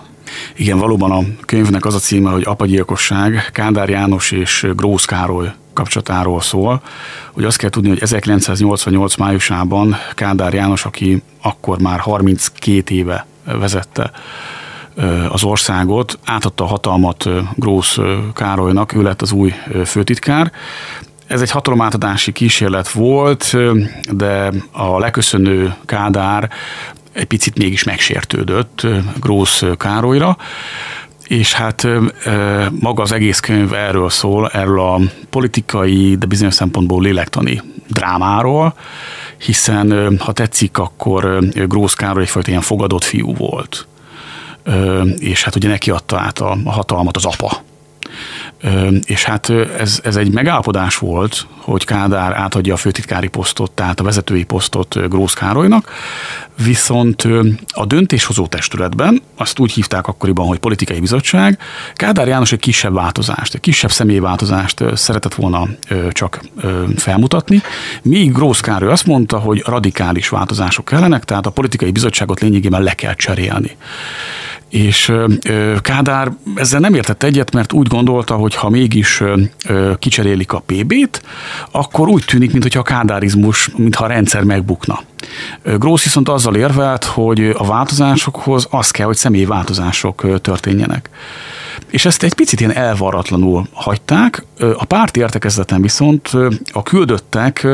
[0.56, 6.42] Igen, valóban a könyvnek az a címe, hogy Apagyilkosság, Kádár János és Grósz Károly kapcsolatáról
[6.42, 6.82] szól.
[7.32, 14.12] Hogy azt kell tudni, hogy 1988 májusában Kádár János, aki akkor már 32 éve vezette
[15.30, 17.98] az országot, átadta a hatalmat Grósz
[18.34, 19.54] Károlynak, ő lett az új
[19.86, 20.52] főtitkár.
[21.28, 23.56] Ez egy hatalomátadási kísérlet volt,
[24.12, 26.50] de a leköszönő Kádár
[27.16, 28.88] egy picit mégis megsértődött
[29.20, 30.38] Grósz Károlyra,
[31.28, 31.88] és hát
[32.80, 35.00] maga az egész könyv erről szól, erről a
[35.30, 38.76] politikai, de bizonyos szempontból lélektani drámáról,
[39.38, 43.88] hiszen ha tetszik, akkor Grósz Károly egyfajta ilyen fogadott fiú volt.
[45.18, 47.64] És hát ugye neki adta át a hatalmat az apa
[49.06, 49.50] és hát
[49.80, 55.10] ez, ez egy megállapodás volt, hogy Kádár átadja a főtitkári posztot, tehát a vezetői posztot
[55.10, 55.92] Grósz Károlynak,
[56.64, 57.28] viszont
[57.68, 61.60] a döntéshozó testületben, azt úgy hívták akkoriban, hogy politikai bizottság,
[61.94, 65.68] Kádár János egy kisebb változást, egy kisebb személyváltozást szeretett volna
[66.12, 66.42] csak
[66.96, 67.62] felmutatni,
[68.02, 72.94] míg Grósz Károly azt mondta, hogy radikális változások kellenek, tehát a politikai bizottságot lényegében le
[72.94, 73.78] kell cserélni.
[74.70, 75.12] És
[75.82, 79.24] Kádár ezzel nem értett egyet, mert úgy gondolta, hogy ha mégis
[80.00, 81.22] kicserélik a PB-t,
[81.72, 85.00] akkor úgy tűnik, mintha a kádárizmus, mintha a rendszer megbukna.
[85.64, 91.10] Grósz viszont azzal érvelt, hogy a változásokhoz az kell, hogy személyi változások történjenek
[91.90, 94.46] és ezt egy picit ilyen elvaratlanul hagyták.
[94.58, 96.30] A párti értekezleten viszont
[96.72, 97.68] a küldöttek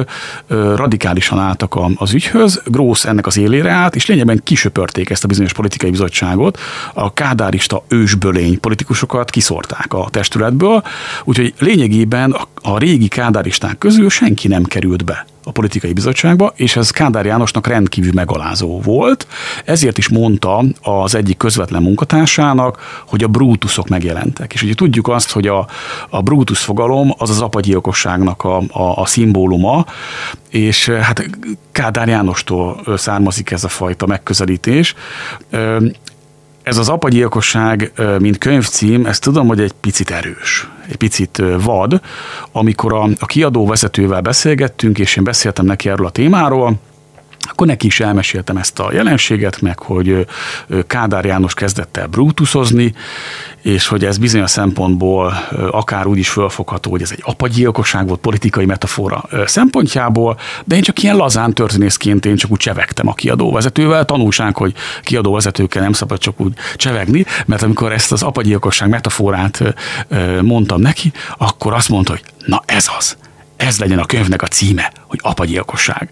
[0.48, 5.54] radikálisan álltak az ügyhöz, Grósz ennek az élére állt, és lényegben kisöpörték ezt a bizonyos
[5.54, 6.60] politikai bizottságot.
[6.94, 10.84] A kádárista ősbölény politikusokat kiszorták a testületből,
[11.24, 16.90] úgyhogy lényegében a, régi kádáristák közül senki nem került be a politikai bizottságba, és ez
[16.90, 19.28] Kádár Jánosnak rendkívül megalázó volt.
[19.66, 24.54] Ezért is mondta az egyik közvetlen munkatársának, hogy a brútuszok megjelentek.
[24.54, 25.68] És ugye tudjuk azt, hogy a,
[26.10, 29.86] a brútusz fogalom az az apagyilkosságnak a, a, a szimbóluma,
[30.50, 31.30] és hát
[31.72, 34.96] Kádár Jánostól származik ez a fajta megközelítés
[36.64, 42.02] ez az apagyilkosság, mint könyvcím, ezt tudom, hogy egy picit erős, egy picit vad.
[42.52, 46.80] Amikor a, a kiadó vezetővel beszélgettünk, és én beszéltem neki erről a témáról,
[47.52, 50.28] akkor neki is elmeséltem ezt a jelenséget, meg hogy
[50.88, 52.94] Kádár János kezdett el brutuszozni,
[53.62, 55.34] és hogy ez bizonyos szempontból
[55.72, 61.04] akár úgy is fölfogható, hogy ez egy apagyilkosság volt politikai metafora szempontjából, de én csak
[61.04, 64.06] ilyen lazán történészként én csak úgy csevegtem a kiadóvezetővel.
[64.06, 64.74] Tanulság, hogy
[65.04, 69.64] kiadóvezetőkkel nem szabad csak úgy csevegni, mert amikor ezt az apagyilkosság metaforát
[70.42, 73.18] mondtam neki, akkor azt mondta, hogy na ez az
[73.62, 76.10] ez legyen a könyvnek a címe, hogy apagyilkosság.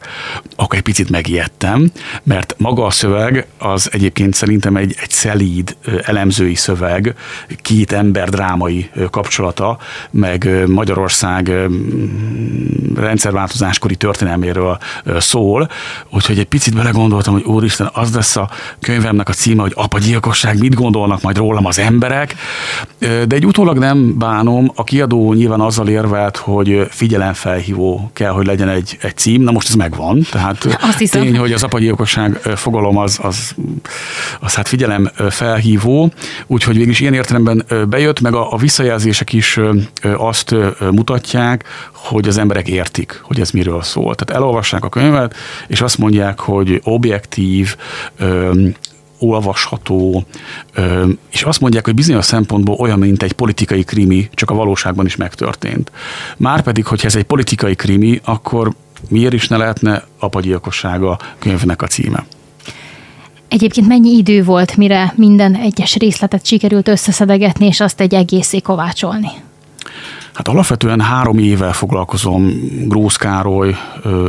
[0.56, 1.92] Akkor egy picit megijedtem,
[2.24, 7.16] mert maga a szöveg az egyébként szerintem egy, egy szelíd elemzői szöveg,
[7.62, 9.78] két ember drámai kapcsolata,
[10.12, 11.52] meg Magyarország
[12.96, 14.78] rendszerváltozáskori történelméről
[15.18, 15.70] szól,
[16.10, 20.76] úgyhogy egy picit belegondoltam, hogy úristen, az lesz a könyvemnek a címe, hogy apagyilkosság, mit
[20.76, 22.36] gondolnak majd rólam az emberek,
[23.00, 28.46] de egy utólag nem bánom, a kiadó nyilván azzal érvelt, hogy figyelem felhívó kell, hogy
[28.46, 29.42] legyen egy, egy cím.
[29.42, 33.56] Na most ez megvan, tehát Azt tény, hogy az apagyilkosság fogalom az, az,
[34.40, 36.12] az hát figyelem felhívó,
[36.48, 39.60] úgyhogy végülis ilyen értelemben bejött, meg a, a visszajelzések is
[40.18, 40.56] azt
[40.92, 41.64] mutatják,
[41.94, 44.16] hogy az emberek értik, hogy ez miről szól.
[44.16, 45.36] Tehát elolvassák a könyvet,
[45.68, 47.76] és azt mondják, hogy objektív,
[49.20, 50.24] olvasható,
[51.32, 55.16] és azt mondják, hogy bizonyos szempontból olyan, mint egy politikai krimi, csak a valóságban is
[55.16, 55.92] megtörtént.
[56.38, 58.74] Márpedig, hogyha ez egy politikai krimi, akkor
[59.10, 62.26] miért is ne lehetne apagyilkossága könyvnek a címe?
[63.48, 69.32] Egyébként mennyi idő volt, mire minden egyes részletet sikerült összeszedegetni, és azt egy egészé kovácsolni?
[70.40, 72.54] Hát alapvetően három éve foglalkozom
[72.88, 73.76] Grósz Károly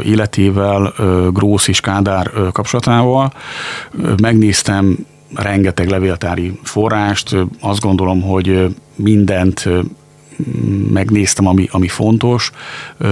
[0.02, 0.92] életével,
[1.32, 3.32] Grósz és Kádár kapcsolatával.
[4.22, 4.96] Megnéztem
[5.34, 9.68] rengeteg levéltári forrást, azt gondolom, hogy mindent
[10.92, 12.50] megnéztem, ami, ami fontos,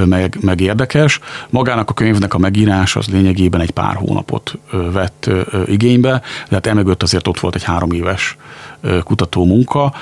[0.05, 1.21] meg, meg érdekes.
[1.51, 4.59] Magának a könyvnek a megírás az lényegében egy pár hónapot
[4.93, 5.31] vett
[5.67, 6.11] igénybe,
[6.49, 8.37] de hát emögött azért ott volt egy három éves
[9.05, 9.93] kutató munka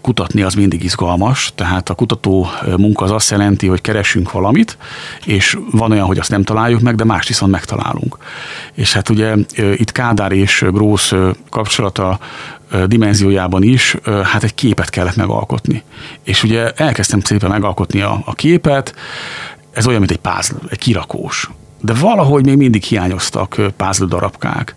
[0.00, 2.46] kutatni az mindig izgalmas, tehát a kutató
[2.76, 4.78] munka az azt jelenti, hogy keresünk valamit,
[5.24, 8.18] és van olyan, hogy azt nem találjuk meg, de más viszont megtalálunk.
[8.74, 11.12] És hát ugye itt Kádár és Grósz
[11.50, 12.18] kapcsolata
[12.86, 15.82] dimenziójában is, hát egy képet kellett megalkotni.
[16.22, 18.94] És ugye elkezdtem szépen megalkotni a, a képet,
[19.72, 24.74] ez olyan, mint egy pázl, egy kirakós de valahogy még mindig hiányoztak pázl darabkák.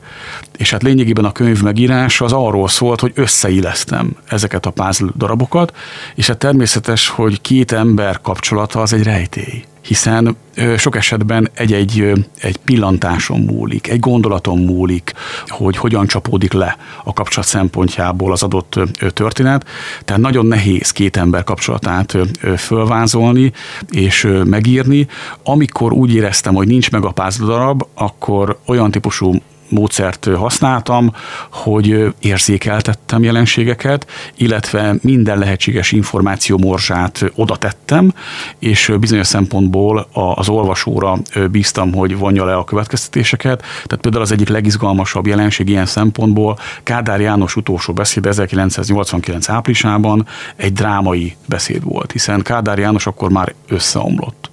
[0.57, 5.75] És hát lényegében a könyv megírás az arról szólt, hogy összeillesztem ezeket a pázl darabokat,
[6.15, 10.37] és hát természetes, hogy két ember kapcsolata az egy rejtély hiszen
[10.77, 15.13] sok esetben egy-egy egy pillantáson múlik, egy gondolaton múlik,
[15.47, 18.79] hogy hogyan csapódik le a kapcsolat szempontjából az adott
[19.13, 19.65] történet.
[20.05, 22.17] Tehát nagyon nehéz két ember kapcsolatát
[22.57, 23.51] fölvázolni
[23.89, 25.07] és megírni.
[25.43, 29.41] Amikor úgy éreztem, hogy nincs meg a darab, akkor olyan típusú
[29.73, 31.13] módszert használtam,
[31.51, 38.13] hogy érzékeltettem jelenségeket, illetve minden lehetséges információ morzsát oda tettem,
[38.59, 41.17] és bizonyos szempontból az olvasóra
[41.51, 43.59] bíztam, hogy vonja le a következtetéseket.
[43.59, 50.73] Tehát például az egyik legizgalmasabb jelenség ilyen szempontból Kádár János utolsó beszéd 1989 áprilisában egy
[50.73, 54.51] drámai beszéd volt, hiszen Kádár János akkor már összeomlott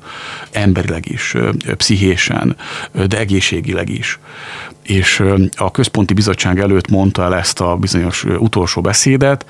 [0.50, 1.34] emberileg is,
[1.76, 2.56] pszichésen,
[3.08, 4.18] de egészségileg is
[4.90, 5.22] és
[5.56, 9.46] a központi bizottság előtt mondta el ezt a bizonyos utolsó beszédet,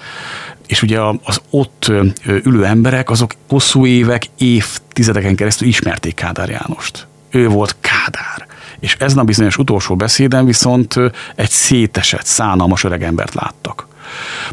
[0.66, 1.92] és ugye az ott
[2.26, 7.06] ülő emberek, azok hosszú évek, évtizedeken keresztül ismerték Kádár Jánost.
[7.30, 8.46] Ő volt Kádár.
[8.80, 10.94] És ezen a bizonyos utolsó beszéden viszont
[11.34, 13.88] egy szétesett, szánalmas öregembert láttak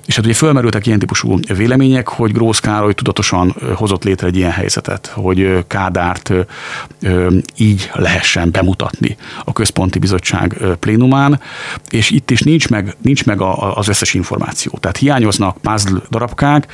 [0.06, 4.52] És hát ugye fölmerültek ilyen típusú vélemények, hogy Grósz Károly tudatosan hozott létre egy ilyen
[4.52, 6.34] helyzetet, hogy Kádárt
[7.58, 11.40] így lehessen bemutatni a központi bizottság plénumán,
[11.90, 13.42] és itt is nincs meg, nincs meg
[13.76, 14.78] az összes információ.
[14.80, 16.68] Tehát hiányoznak puzzle darabkák,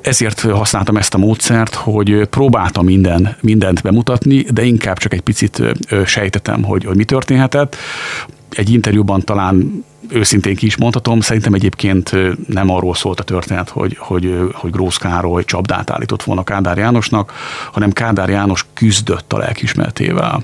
[0.00, 5.62] ezért használtam ezt a módszert, hogy próbáltam minden, mindent bemutatni, de inkább csak egy picit
[6.06, 7.76] sejtetem, hogy, hogy mi történhetett.
[8.50, 12.12] Egy interjúban talán őszintén ki is mondhatom, szerintem egyébként
[12.48, 17.32] nem arról szólt a történet, hogy, hogy, hogy Grósz Károly csapdát állított volna Kádár Jánosnak,
[17.72, 20.42] hanem Kádár János küzdött a lelkismertével.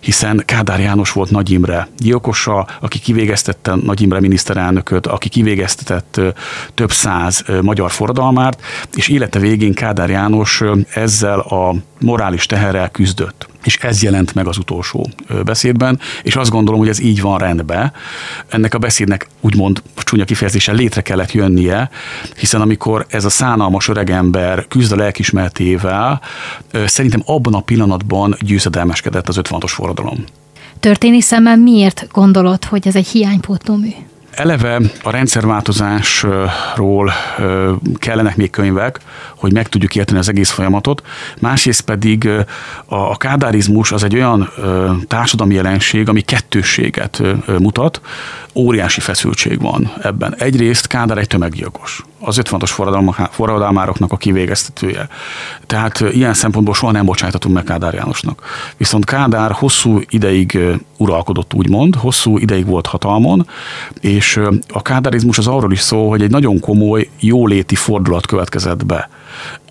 [0.00, 6.20] Hiszen Kádár János volt Nagy Imre gyilkosa, aki kivégeztette Nagy Imre miniszterelnököt, aki kivégeztetett
[6.74, 8.62] több száz magyar forradalmárt,
[8.94, 10.62] és élete végén Kádár János
[10.94, 15.10] ezzel a morális teherrel küzdött és ez jelent meg az utolsó
[15.44, 17.92] beszédben, és azt gondolom, hogy ez így van rendben.
[18.48, 21.90] Ennek a beszédnek úgymond csúnya kifejezéssel létre kellett jönnie,
[22.36, 26.20] hiszen amikor ez a szánalmas öregember küzd a lelkismertével,
[26.86, 30.24] szerintem abban a pillanatban győzedelmeskedett az 56-os forradalom.
[30.80, 33.90] Történész szemmel miért gondolod, hogy ez egy hiánypótlómű?
[34.30, 37.12] Eleve a rendszerváltozásról
[37.98, 39.00] kellenek még könyvek,
[39.36, 41.02] hogy meg tudjuk érteni az egész folyamatot.
[41.38, 42.28] Másrészt pedig
[42.86, 44.50] a kádárizmus az egy olyan
[45.06, 47.22] társadalmi jelenség, ami kettősséget
[47.58, 48.00] mutat,
[48.54, 50.34] óriási feszültség van ebben.
[50.38, 55.08] Egyrészt Kádár egy tömeggyilkos, az 56-os forradalmároknak a kivégeztetője.
[55.66, 58.42] Tehát ilyen szempontból soha nem bocsájtatunk meg Kádár Jánosnak.
[58.76, 60.58] Viszont Kádár hosszú ideig
[60.96, 63.48] uralkodott, úgymond, hosszú ideig volt hatalmon,
[64.00, 64.19] és
[64.68, 69.08] a kádárizmus az arról is szól, hogy egy nagyon komoly jóléti fordulat következett be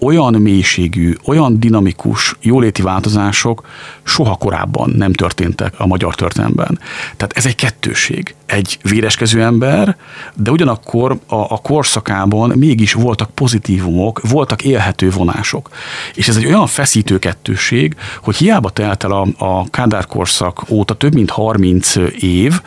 [0.01, 3.67] olyan mélységű, olyan dinamikus jóléti változások
[4.03, 6.79] soha korábban nem történtek a magyar történelemben.
[7.17, 8.35] Tehát ez egy kettőség.
[8.45, 9.97] Egy véreskező ember,
[10.33, 15.69] de ugyanakkor a, a korszakában mégis voltak pozitívumok, voltak élhető vonások.
[16.15, 20.93] És ez egy olyan feszítő kettőség, hogy hiába telt el a, a Kádár korszak óta
[20.93, 22.61] több mint 30 év,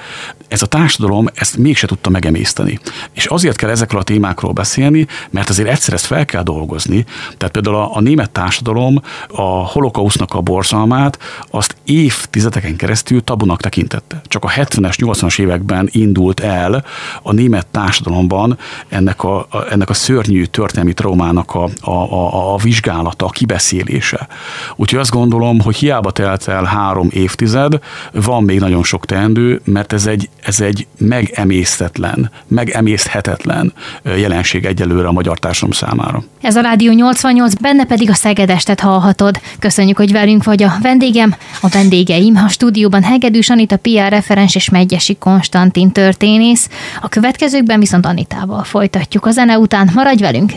[0.53, 2.78] ez a társadalom ezt mégse tudta megemészteni.
[3.12, 6.91] És azért kell ezekről a témákról beszélni, mert azért egyszer ezt fel kell dolgozni.
[7.36, 11.18] Tehát például a, a német társadalom a holokausznak a borzalmát
[11.51, 14.20] azt évtizedeken keresztül tabunak tekintette.
[14.24, 16.84] Csak a 70-es, 80-as években indult el
[17.22, 22.57] a német társadalomban ennek a, a, ennek a szörnyű történelmi traumának a, a, a, a
[22.57, 24.28] vizsgálata, a kibeszélése.
[24.76, 27.78] Úgyhogy azt gondolom, hogy hiába telt el három évtized,
[28.12, 33.72] van még nagyon sok teendő, mert ez egy, ez egy megemésztetlen, megemészthetetlen
[34.03, 36.22] jelenség egyelőre a magyar társadalom számára.
[36.40, 39.40] Ez a Rádió 88, benne pedig a Szegedestet hallhatod.
[39.58, 42.36] Köszönjük, hogy velünk vagy a vendégem, a vendégeim.
[42.36, 46.68] A stúdióban Hegedűs Anita, PR referens és Megyesi Konstantin történész.
[47.00, 49.26] A következőkben viszont Anitával folytatjuk.
[49.26, 50.52] A zene után maradj velünk!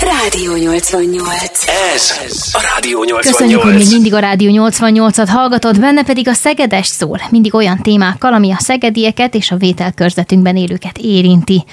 [0.00, 1.68] Rádió 88.
[1.94, 2.10] Ez
[2.52, 3.26] a Rádió 88.
[3.26, 7.78] Köszönjük, hogy még mindig a Rádió 88-at hallgatod, benne pedig a Szegedes szól, mindig olyan
[7.82, 11.64] témákkal, ami a szegedieket és a vételkörzetünkben élőket érinti.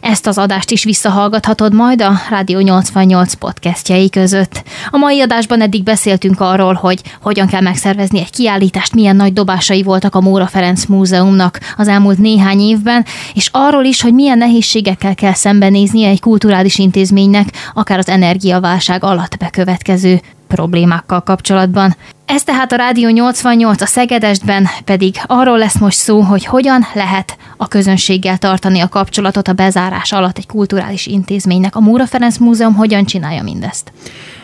[0.00, 4.62] Ezt az adást is visszahallgathatod majd a Rádió 88 podcastjai között.
[4.90, 9.82] A mai adásban eddig beszéltünk arról, hogy hogyan kell megszervezni egy kiállítást, milyen nagy dobásai
[9.82, 13.04] voltak a Móra Ferenc Múzeumnak az elmúlt néhány évben,
[13.34, 19.36] és arról is, hogy milyen nehézségekkel kell szembenéznie egy kulturális intézménynek, akár az energiaválság alatt
[19.36, 21.96] bekövetkező problémákkal kapcsolatban.
[22.24, 27.36] Ez tehát a Rádió 88, a Szegedestben pedig arról lesz most szó, hogy hogyan lehet
[27.56, 31.76] a közönséggel tartani a kapcsolatot a bezárás alatt egy kulturális intézménynek.
[31.76, 33.92] A Múra Ferenc Múzeum hogyan csinálja mindezt?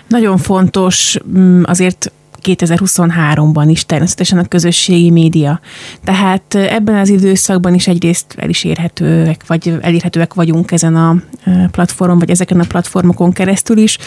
[0.09, 2.13] Nagyon fontos mm, azért
[2.45, 5.61] 2023-ban is természetesen a közösségi média.
[6.05, 11.17] Tehát ebben az időszakban is egyrészt el is érhetőek, vagy elérhetőek vagyunk ezen a
[11.71, 13.99] platformon, vagy ezeken a platformokon keresztül is.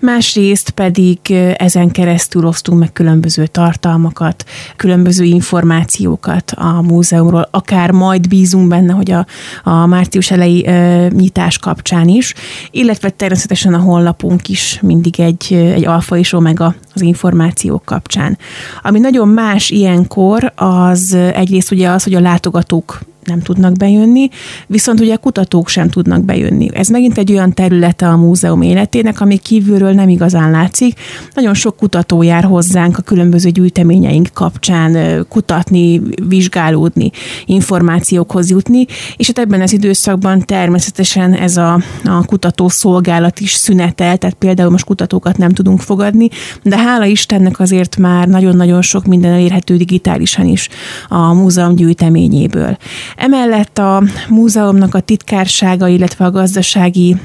[0.00, 1.18] Másrészt pedig
[1.56, 4.44] ezen keresztül osztunk meg különböző tartalmakat,
[4.76, 9.26] különböző információkat a múzeumról, akár majd bízunk benne, hogy a,
[9.64, 10.60] a március elejé
[11.08, 12.34] nyitás kapcsán is,
[12.70, 18.38] illetve természetesen a honlapunk is mindig egy, egy alfa és omega az információk kapcsán.
[18.82, 24.28] Ami nagyon más ilyenkor, az egyrészt ugye az, hogy a látogatók nem tudnak bejönni,
[24.66, 26.68] viszont ugye a kutatók sem tudnak bejönni.
[26.72, 31.00] Ez megint egy olyan területe a múzeum életének, ami kívülről nem igazán látszik.
[31.34, 37.10] Nagyon sok kutató jár hozzánk a különböző gyűjteményeink kapcsán kutatni, vizsgálódni,
[37.44, 44.16] információkhoz jutni, és hát ebben az időszakban természetesen ez a, a kutató szolgálat is szünetel,
[44.16, 46.28] tehát például most kutatókat nem tudunk fogadni,
[46.62, 50.68] de hála Istennek azért már nagyon-nagyon sok minden elérhető digitálisan is
[51.08, 52.76] a múzeum gyűjteményéből.
[53.16, 57.16] Emellett a múzeumnak a titkársága, illetve a gazdasági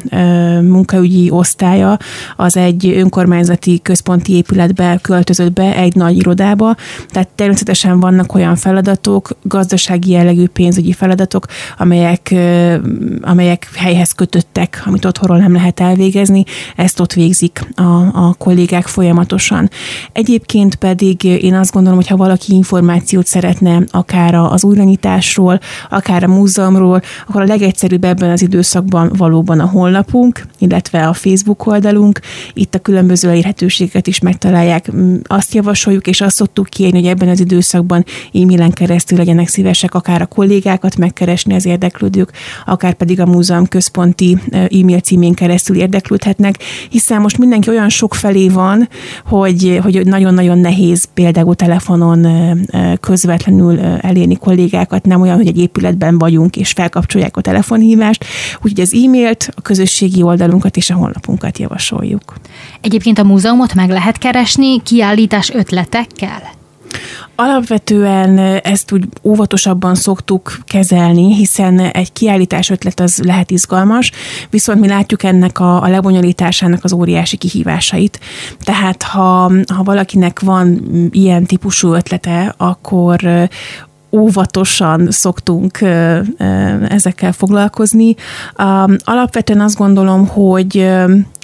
[0.62, 1.98] munkaügyi osztálya
[2.36, 6.76] az egy önkormányzati központi épületbe költözött be, egy nagy irodába,
[7.10, 11.46] tehát természetesen vannak olyan feladatok, gazdasági jellegű pénzügyi feladatok,
[11.78, 12.36] amelyek,
[13.22, 16.44] amelyek helyhez kötöttek, amit otthonról nem lehet elvégezni,
[16.76, 17.82] ezt ott végzik a,
[18.28, 19.70] a kollégák folyamatosan.
[20.12, 25.60] Egyébként pedig én azt gondolom, hogy ha valaki információt szeretne akár az újranyitásról,
[25.90, 31.66] akár a múzeumról, akkor a legegyszerűbb ebben az időszakban valóban a honlapunk, illetve a Facebook
[31.66, 32.20] oldalunk.
[32.54, 34.92] Itt a különböző elérhetőségeket is megtalálják.
[34.96, 39.94] Mm, azt javasoljuk, és azt szoktuk kérni, hogy ebben az időszakban e-mailen keresztül legyenek szívesek
[39.94, 42.32] akár a kollégákat megkeresni az érdeklődők,
[42.66, 46.56] akár pedig a múzeum központi e-mail címén keresztül érdeklődhetnek,
[46.90, 48.90] hiszen most mindenki olyan sok felé van,
[49.26, 52.28] hogy, hogy nagyon-nagyon nehéz például telefonon
[53.00, 58.26] közvetlenül elérni kollégákat, nem olyan, hogy egy épületben vagyunk és felkapcsolják a telefonhívást,
[58.62, 62.34] úgyhogy az e-mailt, a közösségi oldalunkat és a honlapunkat javasoljuk.
[62.82, 66.60] Egyébként a múzeumot meg lehet keresni kiállítás ötletekkel?
[67.36, 74.12] Alapvetően ezt úgy óvatosabban szoktuk kezelni, hiszen egy kiállítás ötlet az lehet izgalmas,
[74.50, 78.20] viszont mi látjuk ennek a, a lebonyolításának az óriási kihívásait.
[78.60, 83.50] Tehát ha, ha valakinek van ilyen típusú ötlete, akkor
[84.12, 85.80] óvatosan szoktunk
[86.90, 88.16] ezekkel foglalkozni.
[89.04, 90.90] Alapvetően azt gondolom, hogy,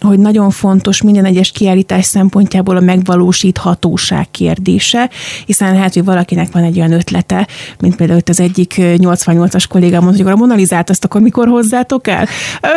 [0.07, 5.09] hogy nagyon fontos minden egyes kiállítás szempontjából a megvalósíthatóság kérdése,
[5.45, 7.47] hiszen lehet, hogy valakinek van egy olyan ötlete,
[7.79, 12.27] mint például az egyik 88-as kollégám mondta, hogy a Monalizát azt akkor mikor hozzátok el?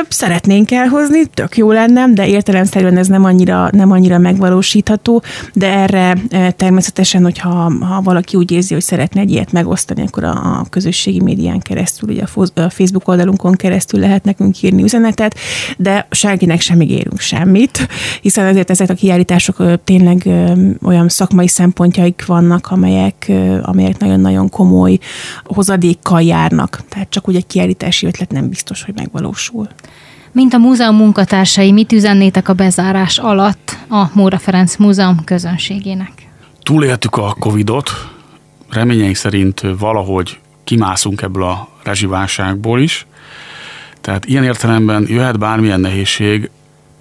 [0.08, 5.22] Szeretnénk elhozni, tök jó lenne, de értelemszerűen ez nem annyira, nem annyira megvalósítható,
[5.54, 6.16] de erre
[6.56, 11.20] természetesen, hogyha ha valaki úgy érzi, hogy szeretne egy ilyet megosztani, akkor a, a közösségi
[11.20, 12.22] médián keresztül, ugye
[12.54, 15.34] a Facebook oldalunkon keresztül lehet nekünk írni üzenetet,
[15.76, 17.88] de senkinek sem ígérünk semmit,
[18.20, 20.28] hiszen ezért ezek a kiállítások tényleg
[20.82, 24.98] olyan szakmai szempontjaik vannak, amelyek, amelyek nagyon-nagyon komoly
[25.44, 26.80] hozadékkal járnak.
[26.88, 29.68] Tehát csak úgy egy kiállítási ötlet nem biztos, hogy megvalósul.
[30.32, 36.12] Mint a múzeum munkatársai, mit üzennétek a bezárás alatt a Móra Ferenc Múzeum közönségének?
[36.62, 37.90] Túléltük a Covidot,
[38.70, 43.06] reményeink szerint valahogy kimászunk ebből a rezsiválságból is.
[44.00, 46.50] Tehát ilyen értelemben jöhet bármilyen nehézség,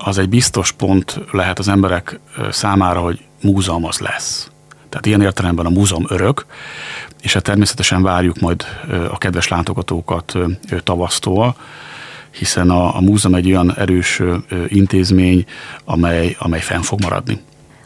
[0.03, 2.19] az egy biztos pont lehet az emberek
[2.51, 4.51] számára, hogy múzeum az lesz.
[4.89, 6.45] Tehát ilyen értelemben a múzeum örök,
[7.21, 8.65] és hát természetesen várjuk majd
[9.11, 10.33] a kedves látogatókat
[10.83, 11.55] tavasztól,
[12.31, 14.21] hiszen a, a múzeum egy olyan erős
[14.67, 15.45] intézmény,
[15.85, 17.39] amely, amely fenn fog maradni.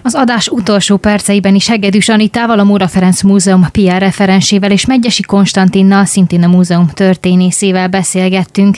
[0.06, 5.22] Az adás utolsó perceiben is Hegedűs Anitával, a Móra Ferenc Múzeum PR referensével és Megyesi
[5.22, 8.78] Konstantinnal, szintén a múzeum történészével beszélgettünk.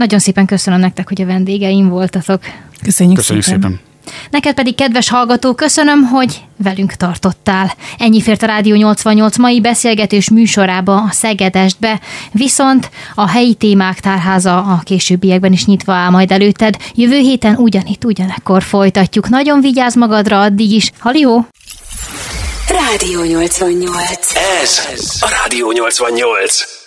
[0.00, 2.40] Nagyon szépen köszönöm nektek, hogy a vendégeim voltatok.
[2.82, 3.60] Köszönjük, Köszönjük szépen.
[3.60, 3.80] szépen.
[4.30, 7.74] Neked pedig, kedves hallgató, köszönöm, hogy velünk tartottál.
[7.98, 12.00] Ennyi fért a Rádió 88 mai beszélgetés műsorába a Szegedestbe,
[12.32, 16.76] viszont a helyi témák tárháza a későbbiekben is nyitva áll majd előtted.
[16.94, 19.28] Jövő héten ugyanitt, ugyanekkor folytatjuk.
[19.28, 20.90] Nagyon vigyázz magadra addig is.
[20.98, 21.46] Halió!
[22.68, 24.34] Rádió 88.
[24.62, 24.80] Ez
[25.20, 26.79] a Rádió 88.